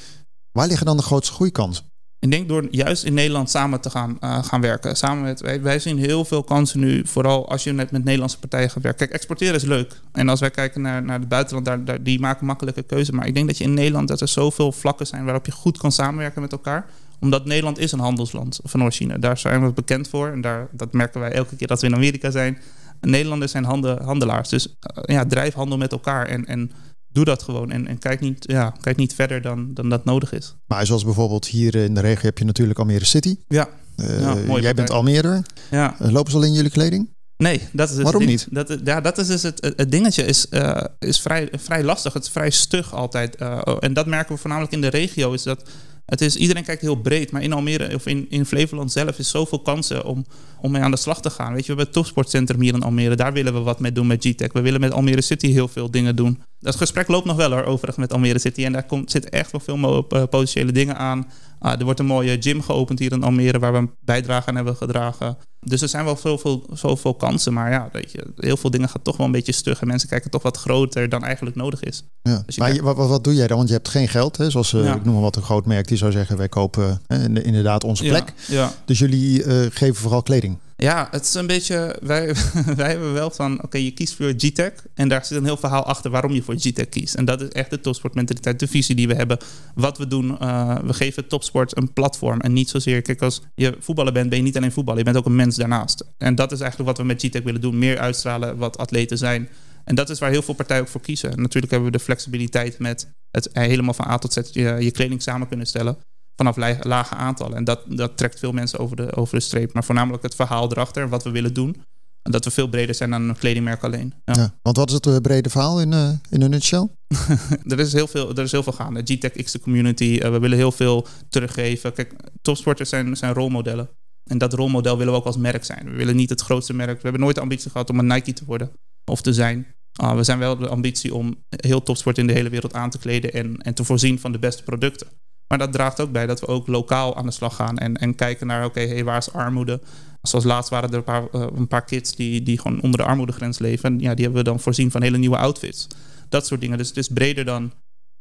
Waar 0.52 0.66
liggen 0.66 0.86
dan 0.86 0.96
de 0.96 1.02
grootste 1.02 1.34
groeikansen? 1.34 1.84
Ik 2.18 2.30
denk 2.30 2.48
door 2.48 2.66
juist 2.70 3.04
in 3.04 3.14
Nederland 3.14 3.50
samen 3.50 3.80
te 3.80 3.90
gaan, 3.90 4.18
uh, 4.20 4.44
gaan 4.44 4.60
werken. 4.60 4.96
Samen 4.96 5.22
met, 5.24 5.40
wij, 5.40 5.62
wij, 5.62 5.78
zien 5.78 5.98
heel 5.98 6.24
veel 6.24 6.42
kansen 6.42 6.80
nu, 6.80 7.06
vooral 7.06 7.48
als 7.48 7.64
je 7.64 7.72
net 7.72 7.90
met 7.90 8.04
Nederlandse 8.04 8.38
partijen 8.38 8.70
gaat 8.70 8.82
werken. 8.82 9.00
Kijk, 9.06 9.18
exporteren 9.18 9.54
is 9.54 9.62
leuk. 9.62 10.00
En 10.12 10.28
als 10.28 10.40
wij 10.40 10.50
kijken 10.50 10.80
naar, 10.80 11.02
naar 11.02 11.18
het 11.18 11.28
buitenland, 11.28 11.66
daar, 11.66 11.84
daar, 11.84 12.02
die 12.02 12.20
maken 12.20 12.46
makkelijke 12.46 12.82
keuze. 12.82 13.12
Maar 13.12 13.26
ik 13.26 13.34
denk 13.34 13.46
dat 13.46 13.58
je 13.58 13.64
in 13.64 13.74
Nederland, 13.74 14.08
dat 14.08 14.20
er 14.20 14.28
zoveel 14.28 14.72
vlakken 14.72 15.06
zijn 15.06 15.24
waarop 15.24 15.46
je 15.46 15.52
goed 15.52 15.78
kan 15.78 15.92
samenwerken 15.92 16.40
met 16.40 16.52
elkaar 16.52 16.86
omdat 17.20 17.44
Nederland 17.44 17.78
is 17.78 17.92
een 17.92 17.98
handelsland 17.98 18.60
van 18.62 18.82
oorsprong. 18.82 19.18
Daar 19.18 19.38
zijn 19.38 19.64
we 19.64 19.72
bekend 19.72 20.08
voor. 20.08 20.28
En 20.28 20.40
daar, 20.40 20.68
dat 20.72 20.92
merken 20.92 21.20
wij 21.20 21.32
elke 21.32 21.56
keer 21.56 21.66
dat 21.66 21.80
we 21.80 21.86
in 21.86 21.94
Amerika 21.94 22.30
zijn. 22.30 22.58
Nederlanders 23.00 23.52
zijn 23.52 23.64
handen, 23.64 24.02
handelaars. 24.02 24.48
Dus 24.48 24.66
uh, 24.66 24.72
ja, 25.02 25.26
drijf 25.26 25.54
handel 25.54 25.78
met 25.78 25.92
elkaar. 25.92 26.26
En, 26.26 26.46
en 26.46 26.70
doe 27.08 27.24
dat 27.24 27.42
gewoon. 27.42 27.70
En, 27.70 27.86
en 27.86 27.98
kijk, 27.98 28.20
niet, 28.20 28.44
ja, 28.46 28.74
kijk 28.80 28.96
niet 28.96 29.14
verder 29.14 29.42
dan, 29.42 29.74
dan 29.74 29.88
dat 29.88 30.04
nodig 30.04 30.32
is. 30.32 30.56
Maar 30.66 30.86
zoals 30.86 31.04
bijvoorbeeld 31.04 31.46
hier 31.46 31.74
in 31.74 31.94
de 31.94 32.00
regio 32.00 32.22
heb 32.22 32.38
je 32.38 32.44
natuurlijk 32.44 32.78
Almere 32.78 33.04
City. 33.04 33.36
Ja. 33.48 33.68
Uh, 33.96 34.20
ja 34.20 34.60
jij 34.60 34.74
bent 34.74 34.90
Almere. 34.90 35.42
Ja. 35.70 35.96
Uh, 36.02 36.10
lopen 36.10 36.30
ze 36.30 36.36
al 36.36 36.44
in 36.44 36.52
jullie 36.52 36.70
kleding? 36.70 37.14
Nee, 37.36 37.60
dat 37.72 37.88
is 37.88 37.94
het 37.94 38.04
Waarom 38.04 38.24
niet? 38.24 38.46
Dat, 38.50 38.78
ja, 38.84 39.00
dat 39.00 39.18
is 39.18 39.26
dus 39.26 39.42
het, 39.42 39.72
het 39.76 39.90
dingetje. 39.90 40.24
Is, 40.24 40.46
uh, 40.50 40.84
is 40.98 41.20
vrij, 41.20 41.48
vrij 41.52 41.82
lastig. 41.82 42.12
Het 42.12 42.22
is 42.22 42.30
vrij 42.30 42.50
stug 42.50 42.94
altijd. 42.94 43.40
Uh, 43.40 43.60
en 43.80 43.92
dat 43.92 44.06
merken 44.06 44.34
we 44.34 44.40
voornamelijk 44.40 44.72
in 44.72 44.80
de 44.80 44.88
regio. 44.88 45.32
Is 45.32 45.42
dat 45.42 45.68
het 46.06 46.20
is, 46.20 46.36
iedereen 46.36 46.64
kijkt 46.64 46.82
heel 46.82 46.94
breed, 46.94 47.30
maar 47.30 47.42
in 47.42 47.52
Almere 47.52 47.94
of 47.94 48.06
in, 48.06 48.26
in 48.28 48.46
Flevoland 48.46 48.92
zelf 48.92 49.18
is 49.18 49.30
zoveel 49.30 49.58
kansen 49.58 50.04
om, 50.04 50.24
om 50.60 50.70
mee 50.70 50.82
aan 50.82 50.90
de 50.90 50.96
slag 50.96 51.20
te 51.20 51.30
gaan. 51.30 51.52
Weet 51.52 51.66
je, 51.66 51.72
we 51.72 51.78
hebben 51.78 51.84
het 51.84 51.94
topsportcentrum 51.94 52.60
hier 52.60 52.74
in 52.74 52.82
Almere, 52.82 53.16
daar 53.16 53.32
willen 53.32 53.54
we 53.54 53.60
wat 53.60 53.80
mee 53.80 53.92
doen 53.92 54.06
met 54.06 54.26
GTEC. 54.26 54.52
We 54.52 54.60
willen 54.60 54.80
met 54.80 54.92
Almere 54.92 55.22
City 55.22 55.52
heel 55.52 55.68
veel 55.68 55.90
dingen 55.90 56.16
doen. 56.16 56.42
Dat 56.60 56.76
gesprek 56.76 57.08
loopt 57.08 57.26
nog 57.26 57.36
wel 57.36 57.50
hoor, 57.50 57.64
overigens 57.64 57.96
met 57.96 58.12
Almere 58.12 58.38
City. 58.38 58.64
En 58.64 58.72
daar 58.72 58.86
komt, 58.86 59.10
zitten 59.10 59.30
echt 59.30 59.52
wel 59.52 59.60
veel 59.60 59.76
uh, 59.78 60.22
potentiële 60.22 60.72
dingen 60.72 60.96
aan. 60.96 61.30
Uh, 61.62 61.78
er 61.78 61.84
wordt 61.84 62.00
een 62.00 62.06
mooie 62.06 62.36
gym 62.40 62.62
geopend 62.62 62.98
hier 62.98 63.12
in 63.12 63.22
Almere 63.22 63.58
waar 63.58 63.72
we 63.72 63.78
een 63.78 63.90
bijdrage 64.04 64.48
aan 64.48 64.56
hebben 64.56 64.76
gedragen. 64.76 65.36
Dus 65.68 65.82
er 65.82 65.88
zijn 65.88 66.04
wel 66.04 66.16
zoveel, 66.16 66.66
zoveel 66.72 67.14
kansen. 67.14 67.52
Maar 67.52 67.70
ja, 67.70 67.88
weet 67.92 68.12
je, 68.12 68.26
heel 68.36 68.56
veel 68.56 68.70
dingen 68.70 68.88
gaan 68.88 69.02
toch 69.02 69.16
wel 69.16 69.26
een 69.26 69.32
beetje 69.32 69.52
stug. 69.52 69.80
En 69.80 69.86
mensen 69.86 70.08
kijken 70.08 70.30
toch 70.30 70.42
wat 70.42 70.56
groter 70.56 71.08
dan 71.08 71.24
eigenlijk 71.24 71.56
nodig 71.56 71.82
is. 71.82 72.04
Ja. 72.22 72.42
Dus 72.46 72.58
maar 72.58 72.74
je, 72.74 72.82
wat, 72.82 72.96
wat, 72.96 73.24
doe 73.24 73.34
jij 73.34 73.46
dan? 73.46 73.56
Want 73.56 73.68
je 73.68 73.74
hebt 73.74 73.88
geen 73.88 74.08
geld. 74.08 74.36
Hè? 74.36 74.50
Zoals, 74.50 74.72
uh, 74.72 74.84
ja. 74.84 74.94
ik 74.94 75.04
noem 75.04 75.12
maar 75.12 75.22
wat, 75.22 75.36
een 75.36 75.42
groot 75.42 75.66
merk 75.66 75.88
die 75.88 75.96
zou 75.96 76.12
zeggen... 76.12 76.36
wij 76.36 76.48
kopen 76.48 77.00
uh, 77.08 77.24
inderdaad 77.24 77.84
onze 77.84 78.04
plek. 78.04 78.32
Ja. 78.48 78.72
Dus 78.84 78.98
jullie 78.98 79.44
uh, 79.44 79.66
geven 79.70 79.94
vooral 79.94 80.22
kleding. 80.22 80.58
Ja, 80.76 81.08
het 81.10 81.24
is 81.24 81.34
een 81.34 81.46
beetje. 81.46 81.96
Wij, 82.02 82.34
wij 82.76 82.90
hebben 82.90 83.12
wel 83.12 83.30
van. 83.30 83.62
Oké, 83.62 83.78
je 83.78 83.90
kiest 83.90 84.14
voor 84.14 84.32
GTEC. 84.36 84.82
En 84.94 85.08
daar 85.08 85.24
zit 85.24 85.38
een 85.38 85.44
heel 85.44 85.56
verhaal 85.56 85.84
achter 85.84 86.10
waarom 86.10 86.32
je 86.32 86.42
voor 86.42 86.54
GTEC 86.58 86.90
kiest. 86.90 87.14
En 87.14 87.24
dat 87.24 87.40
is 87.40 87.48
echt 87.48 87.70
de 87.70 87.80
topsportmentaliteit, 87.80 88.58
de 88.58 88.66
visie 88.66 88.94
die 88.94 89.08
we 89.08 89.14
hebben. 89.14 89.38
Wat 89.74 89.98
we 89.98 90.06
doen. 90.06 90.36
Uh, 90.42 90.78
we 90.84 90.94
geven 90.94 91.28
topsport 91.28 91.76
een 91.76 91.92
platform. 91.92 92.40
En 92.40 92.52
niet 92.52 92.70
zozeer. 92.70 93.02
Kijk, 93.02 93.22
als 93.22 93.42
je 93.54 93.76
voetballer 93.80 94.12
bent, 94.12 94.28
ben 94.28 94.38
je 94.38 94.44
niet 94.44 94.56
alleen 94.56 94.72
voetballer. 94.72 94.98
Je 94.98 95.04
bent 95.04 95.16
ook 95.16 95.26
een 95.26 95.36
mens 95.36 95.56
daarnaast. 95.56 96.04
En 96.18 96.34
dat 96.34 96.52
is 96.52 96.60
eigenlijk 96.60 96.88
wat 96.90 96.98
we 96.98 97.12
met 97.12 97.22
GTEC 97.22 97.44
willen 97.44 97.60
doen. 97.60 97.78
Meer 97.78 97.98
uitstralen 97.98 98.56
wat 98.56 98.78
atleten 98.78 99.18
zijn. 99.18 99.48
En 99.84 99.94
dat 99.94 100.10
is 100.10 100.18
waar 100.18 100.30
heel 100.30 100.42
veel 100.42 100.54
partijen 100.54 100.82
ook 100.82 100.88
voor 100.88 101.00
kiezen. 101.00 101.30
En 101.32 101.40
natuurlijk 101.40 101.72
hebben 101.72 101.90
we 101.90 101.98
de 101.98 102.04
flexibiliteit 102.04 102.78
met 102.78 103.08
het 103.30 103.48
helemaal 103.52 103.94
van 103.94 104.06
A 104.06 104.18
tot 104.18 104.32
Z 104.32 104.40
je, 104.52 104.76
je 104.80 104.90
kleding 104.90 105.22
samen 105.22 105.48
kunnen 105.48 105.66
stellen 105.66 105.98
vanaf 106.36 106.56
lage 106.84 107.14
aantallen. 107.14 107.56
En 107.56 107.64
dat, 107.64 107.80
dat 107.88 108.16
trekt 108.16 108.38
veel 108.38 108.52
mensen 108.52 108.78
over 108.78 108.96
de, 108.96 109.16
over 109.16 109.34
de 109.34 109.44
streep. 109.44 109.72
Maar 109.72 109.84
voornamelijk 109.84 110.22
het 110.22 110.34
verhaal 110.34 110.70
erachter, 110.70 111.08
wat 111.08 111.24
we 111.24 111.30
willen 111.30 111.54
doen. 111.54 111.76
En 112.22 112.32
dat 112.32 112.44
we 112.44 112.50
veel 112.50 112.68
breder 112.68 112.94
zijn 112.94 113.10
dan 113.10 113.28
een 113.28 113.36
kledingmerk 113.36 113.84
alleen. 113.84 114.14
Ja. 114.24 114.34
Ja, 114.34 114.54
want 114.62 114.76
wat 114.76 114.88
is 114.88 114.94
het 114.94 115.22
brede 115.22 115.50
verhaal 115.50 115.80
in, 115.80 115.92
uh, 115.92 116.08
in 116.30 116.42
een 116.42 116.50
nutshell? 116.50 116.88
er, 117.68 117.78
is 117.78 117.92
heel 117.92 118.06
veel, 118.06 118.30
er 118.30 118.42
is 118.42 118.52
heel 118.52 118.62
veel 118.62 118.72
gaande. 118.72 119.00
GTEC 119.04 119.44
X 119.44 119.52
de 119.52 119.60
community. 119.60 120.20
Uh, 120.22 120.30
we 120.30 120.38
willen 120.38 120.58
heel 120.58 120.72
veel 120.72 121.06
teruggeven. 121.28 121.92
Kijk, 121.92 122.14
topsporters 122.42 122.88
zijn, 122.88 123.16
zijn 123.16 123.34
rolmodellen. 123.34 123.88
En 124.30 124.38
dat 124.38 124.52
rolmodel 124.52 124.96
willen 124.98 125.12
we 125.12 125.18
ook 125.18 125.26
als 125.26 125.36
merk 125.36 125.64
zijn. 125.64 125.90
We 125.90 125.96
willen 125.96 126.16
niet 126.16 126.30
het 126.30 126.40
grootste 126.40 126.74
merk. 126.74 126.96
We 126.96 127.02
hebben 127.02 127.20
nooit 127.20 127.34
de 127.34 127.40
ambitie 127.40 127.70
gehad 127.70 127.90
om 127.90 127.98
een 127.98 128.06
Nike 128.06 128.32
te 128.32 128.44
worden 128.44 128.70
of 129.04 129.22
te 129.22 129.32
zijn. 129.32 129.66
Uh, 130.02 130.14
we 130.14 130.22
zijn 130.22 130.38
wel 130.38 130.56
de 130.56 130.68
ambitie 130.68 131.14
om 131.14 131.44
heel 131.48 131.82
topsport 131.82 132.18
in 132.18 132.26
de 132.26 132.32
hele 132.32 132.48
wereld 132.48 132.74
aan 132.74 132.90
te 132.90 132.98
kleden 132.98 133.32
en, 133.32 133.56
en 133.56 133.74
te 133.74 133.84
voorzien 133.84 134.18
van 134.18 134.32
de 134.32 134.38
beste 134.38 134.62
producten. 134.62 135.06
Maar 135.48 135.58
dat 135.58 135.72
draagt 135.72 136.00
ook 136.00 136.12
bij 136.12 136.26
dat 136.26 136.40
we 136.40 136.46
ook 136.46 136.66
lokaal 136.66 137.16
aan 137.16 137.26
de 137.26 137.32
slag 137.32 137.56
gaan 137.56 137.78
en, 137.78 137.96
en 137.96 138.14
kijken 138.14 138.46
naar, 138.46 138.64
oké, 138.64 139.04
waar 139.04 139.16
is 139.16 139.32
armoede? 139.32 139.80
Zoals 140.22 140.44
laatst 140.44 140.70
waren 140.70 140.90
er 140.90 140.96
een 140.96 141.04
paar, 141.04 141.22
uh, 141.32 141.46
een 141.54 141.68
paar 141.68 141.84
kids 141.84 142.14
die, 142.14 142.42
die 142.42 142.60
gewoon 142.60 142.80
onder 142.80 143.00
de 143.00 143.06
armoedegrens 143.06 143.58
leven. 143.58 143.92
En 143.92 144.00
ja, 144.00 144.14
die 144.14 144.24
hebben 144.24 144.44
we 144.44 144.48
dan 144.50 144.60
voorzien 144.60 144.90
van 144.90 145.02
hele 145.02 145.18
nieuwe 145.18 145.36
outfits. 145.36 145.86
Dat 146.28 146.46
soort 146.46 146.60
dingen. 146.60 146.78
Dus 146.78 146.88
het 146.88 146.96
is 146.96 147.08
breder 147.08 147.44
dan 147.44 147.72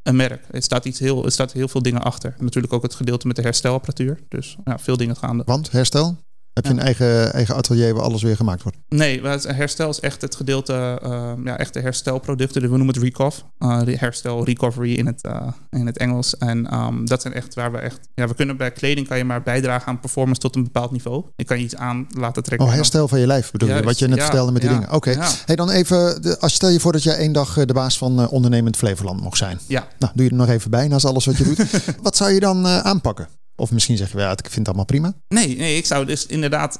een 0.04 0.16
merk. 0.16 0.46
Er 0.52 0.62
staat, 0.62 0.86
iets 0.86 1.00
heel, 1.00 1.26
er 1.26 1.32
staat 1.32 1.52
heel 1.52 1.68
veel 1.68 1.82
dingen 1.82 2.02
achter. 2.02 2.36
Natuurlijk 2.40 2.74
ook 2.74 2.84
het 2.84 2.96
gedeelte 2.96 3.28
met 3.28 3.36
de 3.36 3.42
herstelapparatuur. 3.42 4.20
Dus 4.30 4.58
ja, 4.64 4.80
veel 4.80 4.98
dingen 4.98 5.16
gaande. 5.16 5.44
Want 5.46 5.72
herstel? 5.72 6.18
Heb 6.56 6.66
je 6.66 6.72
een 6.72 6.80
eigen, 6.80 7.34
eigen 7.34 7.56
atelier 7.56 7.94
waar 7.94 8.04
alles 8.04 8.24
weer 8.24 8.36
gemaakt 8.36 8.64
wordt? 8.64 8.78
Nee, 8.90 9.22
het 9.28 9.44
herstel 9.44 9.90
is 9.90 10.00
echt 10.00 10.22
het 10.22 10.36
gedeelte, 10.36 11.00
uh, 11.04 11.32
ja, 11.44 11.58
echt 11.58 11.74
de 11.74 11.80
herstelproducten. 11.80 12.62
We 12.62 12.68
noemen 12.68 12.88
het 12.88 12.98
recof. 12.98 13.46
Uh, 13.60 13.82
herstel, 13.86 14.46
recovery 14.46 14.94
in 14.94 15.06
het, 15.06 15.26
uh, 15.26 15.48
in 15.70 15.86
het 15.86 15.98
Engels. 15.98 16.38
En 16.38 16.74
um, 16.74 17.06
dat 17.06 17.22
zijn 17.22 17.34
echt 17.34 17.54
waar 17.54 17.72
we 17.72 17.78
echt... 17.78 18.00
Ja, 18.14 18.28
we 18.28 18.36
kunnen 18.36 18.58
bij 18.58 18.72
kleding 18.72 19.08
kan 19.08 19.18
je 19.18 19.24
maar 19.24 19.44
bijdragen 19.44 19.88
aan 19.88 20.00
performance 20.00 20.42
tot 20.42 20.56
een 20.56 20.64
bepaald 20.64 20.92
niveau. 20.92 21.26
Je 21.36 21.44
kan 21.44 21.58
je 21.58 21.64
iets 21.64 21.76
aan 21.76 22.08
laten 22.10 22.44
trekken. 22.44 22.68
Oh, 22.68 22.74
herstel 22.74 23.08
van 23.08 23.20
je 23.20 23.28
lijf 23.28 23.52
bedoel 23.52 23.70
je? 23.70 23.84
Wat 23.84 24.00
je 24.00 24.08
net 24.08 24.18
ja, 24.18 24.24
vertelde 24.24 24.52
met 24.52 24.62
die 24.62 24.70
ja, 24.70 24.78
dingen. 24.78 24.94
Oké. 24.94 25.12
Okay. 25.12 25.30
Hey, 25.46 25.56
dan 25.56 25.70
even, 25.70 26.22
als 26.40 26.54
stel 26.54 26.70
je 26.70 26.80
voor 26.80 26.92
dat 26.92 27.04
jij 27.04 27.18
één 27.18 27.34
dag 27.34 27.66
de 27.66 27.74
baas 27.74 27.98
van 27.98 28.30
ondernemend 28.30 28.78
Flevoland 28.78 29.22
mocht 29.22 29.38
zijn. 29.38 29.60
Ja. 29.68 29.88
Nou, 30.00 30.12
doe 30.16 30.26
je 30.26 30.32
er 30.32 30.38
nog 30.38 30.50
even 30.50 30.72
bij 30.72 30.88
naast 30.88 31.06
alles 31.06 31.26
wat 31.26 31.38
je 31.38 31.44
doet. 31.44 31.66
wat 32.02 32.16
zou 32.16 32.32
je 32.32 32.40
dan 32.40 32.68
aanpakken? 32.68 33.28
Of 33.56 33.72
misschien 33.72 33.98
zeg 33.98 34.12
je, 34.12 34.18
ja, 34.18 34.32
ik 34.32 34.40
vind 34.40 34.56
het 34.56 34.68
allemaal 34.68 34.86
prima. 34.86 35.14
Nee, 35.28 35.58
nee 35.58 35.78
ik 35.78 35.86
zou 35.86 36.06
dus 36.06 36.26
inderdaad 36.26 36.80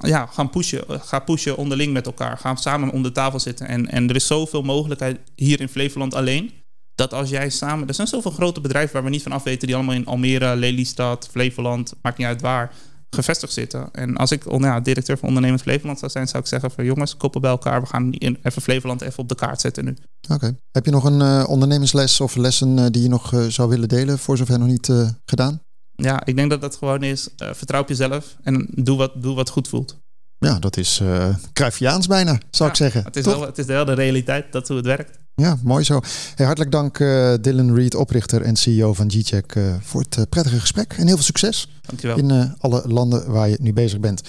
ja, 0.00 0.26
gaan 0.26 0.50
pushen. 0.50 0.84
Ga 0.88 1.18
pushen 1.18 1.56
onderling 1.56 1.92
met 1.92 2.06
elkaar. 2.06 2.38
Gaan 2.38 2.58
samen 2.58 2.90
om 2.90 3.02
de 3.02 3.12
tafel 3.12 3.40
zitten. 3.40 3.68
En, 3.68 3.90
en 3.90 4.08
er 4.08 4.16
is 4.16 4.26
zoveel 4.26 4.62
mogelijkheid 4.62 5.18
hier 5.34 5.60
in 5.60 5.68
Flevoland 5.68 6.14
alleen. 6.14 6.52
Dat 6.94 7.14
als 7.14 7.30
jij 7.30 7.50
samen... 7.50 7.88
Er 7.88 7.94
zijn 7.94 8.06
zoveel 8.06 8.30
grote 8.30 8.60
bedrijven 8.60 8.92
waar 8.92 9.04
we 9.04 9.10
niet 9.10 9.22
van 9.22 9.32
af 9.32 9.42
weten... 9.42 9.66
die 9.66 9.76
allemaal 9.76 9.94
in 9.94 10.06
Almere, 10.06 10.56
Lelystad, 10.56 11.28
Flevoland... 11.30 11.92
maakt 12.02 12.18
niet 12.18 12.26
uit 12.26 12.40
waar, 12.40 12.72
gevestigd 13.10 13.52
zitten. 13.52 13.88
En 13.92 14.16
als 14.16 14.30
ik 14.30 14.44
ja, 14.58 14.80
directeur 14.80 15.18
van 15.18 15.28
Ondernemend 15.28 15.62
Flevoland 15.62 15.98
zou 15.98 16.10
zijn... 16.10 16.28
zou 16.28 16.42
ik 16.42 16.48
zeggen 16.48 16.70
van 16.70 16.84
jongens, 16.84 17.16
koppen 17.16 17.40
bij 17.40 17.50
elkaar. 17.50 17.80
We 17.80 17.86
gaan 17.86 18.12
even 18.12 18.62
Flevoland 18.62 19.00
even 19.00 19.18
op 19.18 19.28
de 19.28 19.34
kaart 19.34 19.60
zetten 19.60 19.84
nu. 19.84 19.96
Oké. 20.22 20.34
Okay. 20.34 20.56
Heb 20.70 20.84
je 20.84 20.90
nog 20.90 21.04
een 21.04 21.20
uh, 21.20 21.44
ondernemersles 21.48 22.20
of 22.20 22.34
lessen 22.36 22.78
uh, 22.78 22.86
die 22.90 23.02
je 23.02 23.08
nog 23.08 23.32
uh, 23.32 23.46
zou 23.46 23.68
willen 23.68 23.88
delen... 23.88 24.18
voor 24.18 24.36
zover 24.36 24.58
nog 24.58 24.68
niet 24.68 24.92
gedaan? 25.24 25.60
Ja, 25.96 26.24
ik 26.24 26.36
denk 26.36 26.50
dat 26.50 26.60
dat 26.60 26.76
gewoon 26.76 27.02
is, 27.02 27.28
uh, 27.42 27.48
vertrouw 27.52 27.80
op 27.80 27.88
jezelf 27.88 28.36
en 28.42 28.68
doe 28.70 28.96
wat, 28.96 29.12
doe 29.22 29.34
wat 29.34 29.50
goed 29.50 29.68
voelt. 29.68 30.02
Ja, 30.38 30.58
dat 30.58 30.76
is 30.76 31.00
uh, 31.02 31.28
Cruyffiaans 31.52 32.06
bijna, 32.06 32.38
zou 32.50 32.64
ja, 32.64 32.68
ik 32.68 32.76
zeggen. 32.76 33.04
Het 33.04 33.16
is, 33.16 33.24
wel, 33.24 33.40
het 33.40 33.58
is 33.58 33.66
wel 33.66 33.84
de 33.84 33.92
realiteit, 33.92 34.52
dat 34.52 34.68
hoe 34.68 34.76
het 34.76 34.86
werkt. 34.86 35.18
Ja, 35.34 35.56
mooi 35.62 35.84
zo. 35.84 36.00
Hey, 36.34 36.46
hartelijk 36.46 36.72
dank 36.72 36.98
uh, 36.98 37.34
Dylan 37.40 37.74
Reed, 37.74 37.94
oprichter 37.94 38.42
en 38.42 38.56
CEO 38.56 38.94
van 38.94 39.10
GCheck, 39.10 39.54
uh, 39.54 39.74
voor 39.80 40.04
het 40.08 40.28
prettige 40.28 40.60
gesprek. 40.60 40.92
En 40.92 41.06
heel 41.06 41.14
veel 41.14 41.24
succes 41.24 41.68
Dankjewel. 41.82 42.16
in 42.16 42.54
alle 42.58 42.82
landen 42.86 43.30
waar 43.32 43.48
je 43.48 43.56
nu 43.60 43.72
bezig 43.72 44.00
bent. 44.00 44.22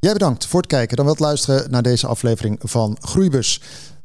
Jij 0.00 0.12
bedankt 0.12 0.46
voor 0.46 0.60
het 0.60 0.68
kijken. 0.68 0.96
Dan 0.96 1.04
wilt 1.04 1.18
luisteren 1.18 1.70
naar 1.70 1.82
deze 1.82 2.06
aflevering 2.06 2.58
van 2.62 2.96
Groeibus. 3.00 3.60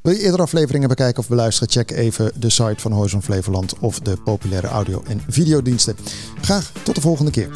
Wil 0.06 0.14
je 0.14 0.20
eerdere 0.22 0.42
afleveringen 0.42 0.90
bekijken 0.90 1.20
of 1.20 1.28
beluisteren? 1.28 1.70
Check 1.70 1.92
even 1.92 2.32
de 2.36 2.50
site 2.50 2.76
van 2.78 2.92
Horizon 2.92 3.22
Flevoland 3.22 3.80
of 3.80 4.00
de 4.00 4.18
populaire 4.18 4.68
audio- 4.68 5.04
en 5.08 5.22
videodiensten. 5.28 5.96
Graag 6.42 6.72
tot 6.84 6.96
de 6.96 7.02
volgende 7.02 7.32
keer. 7.32 7.50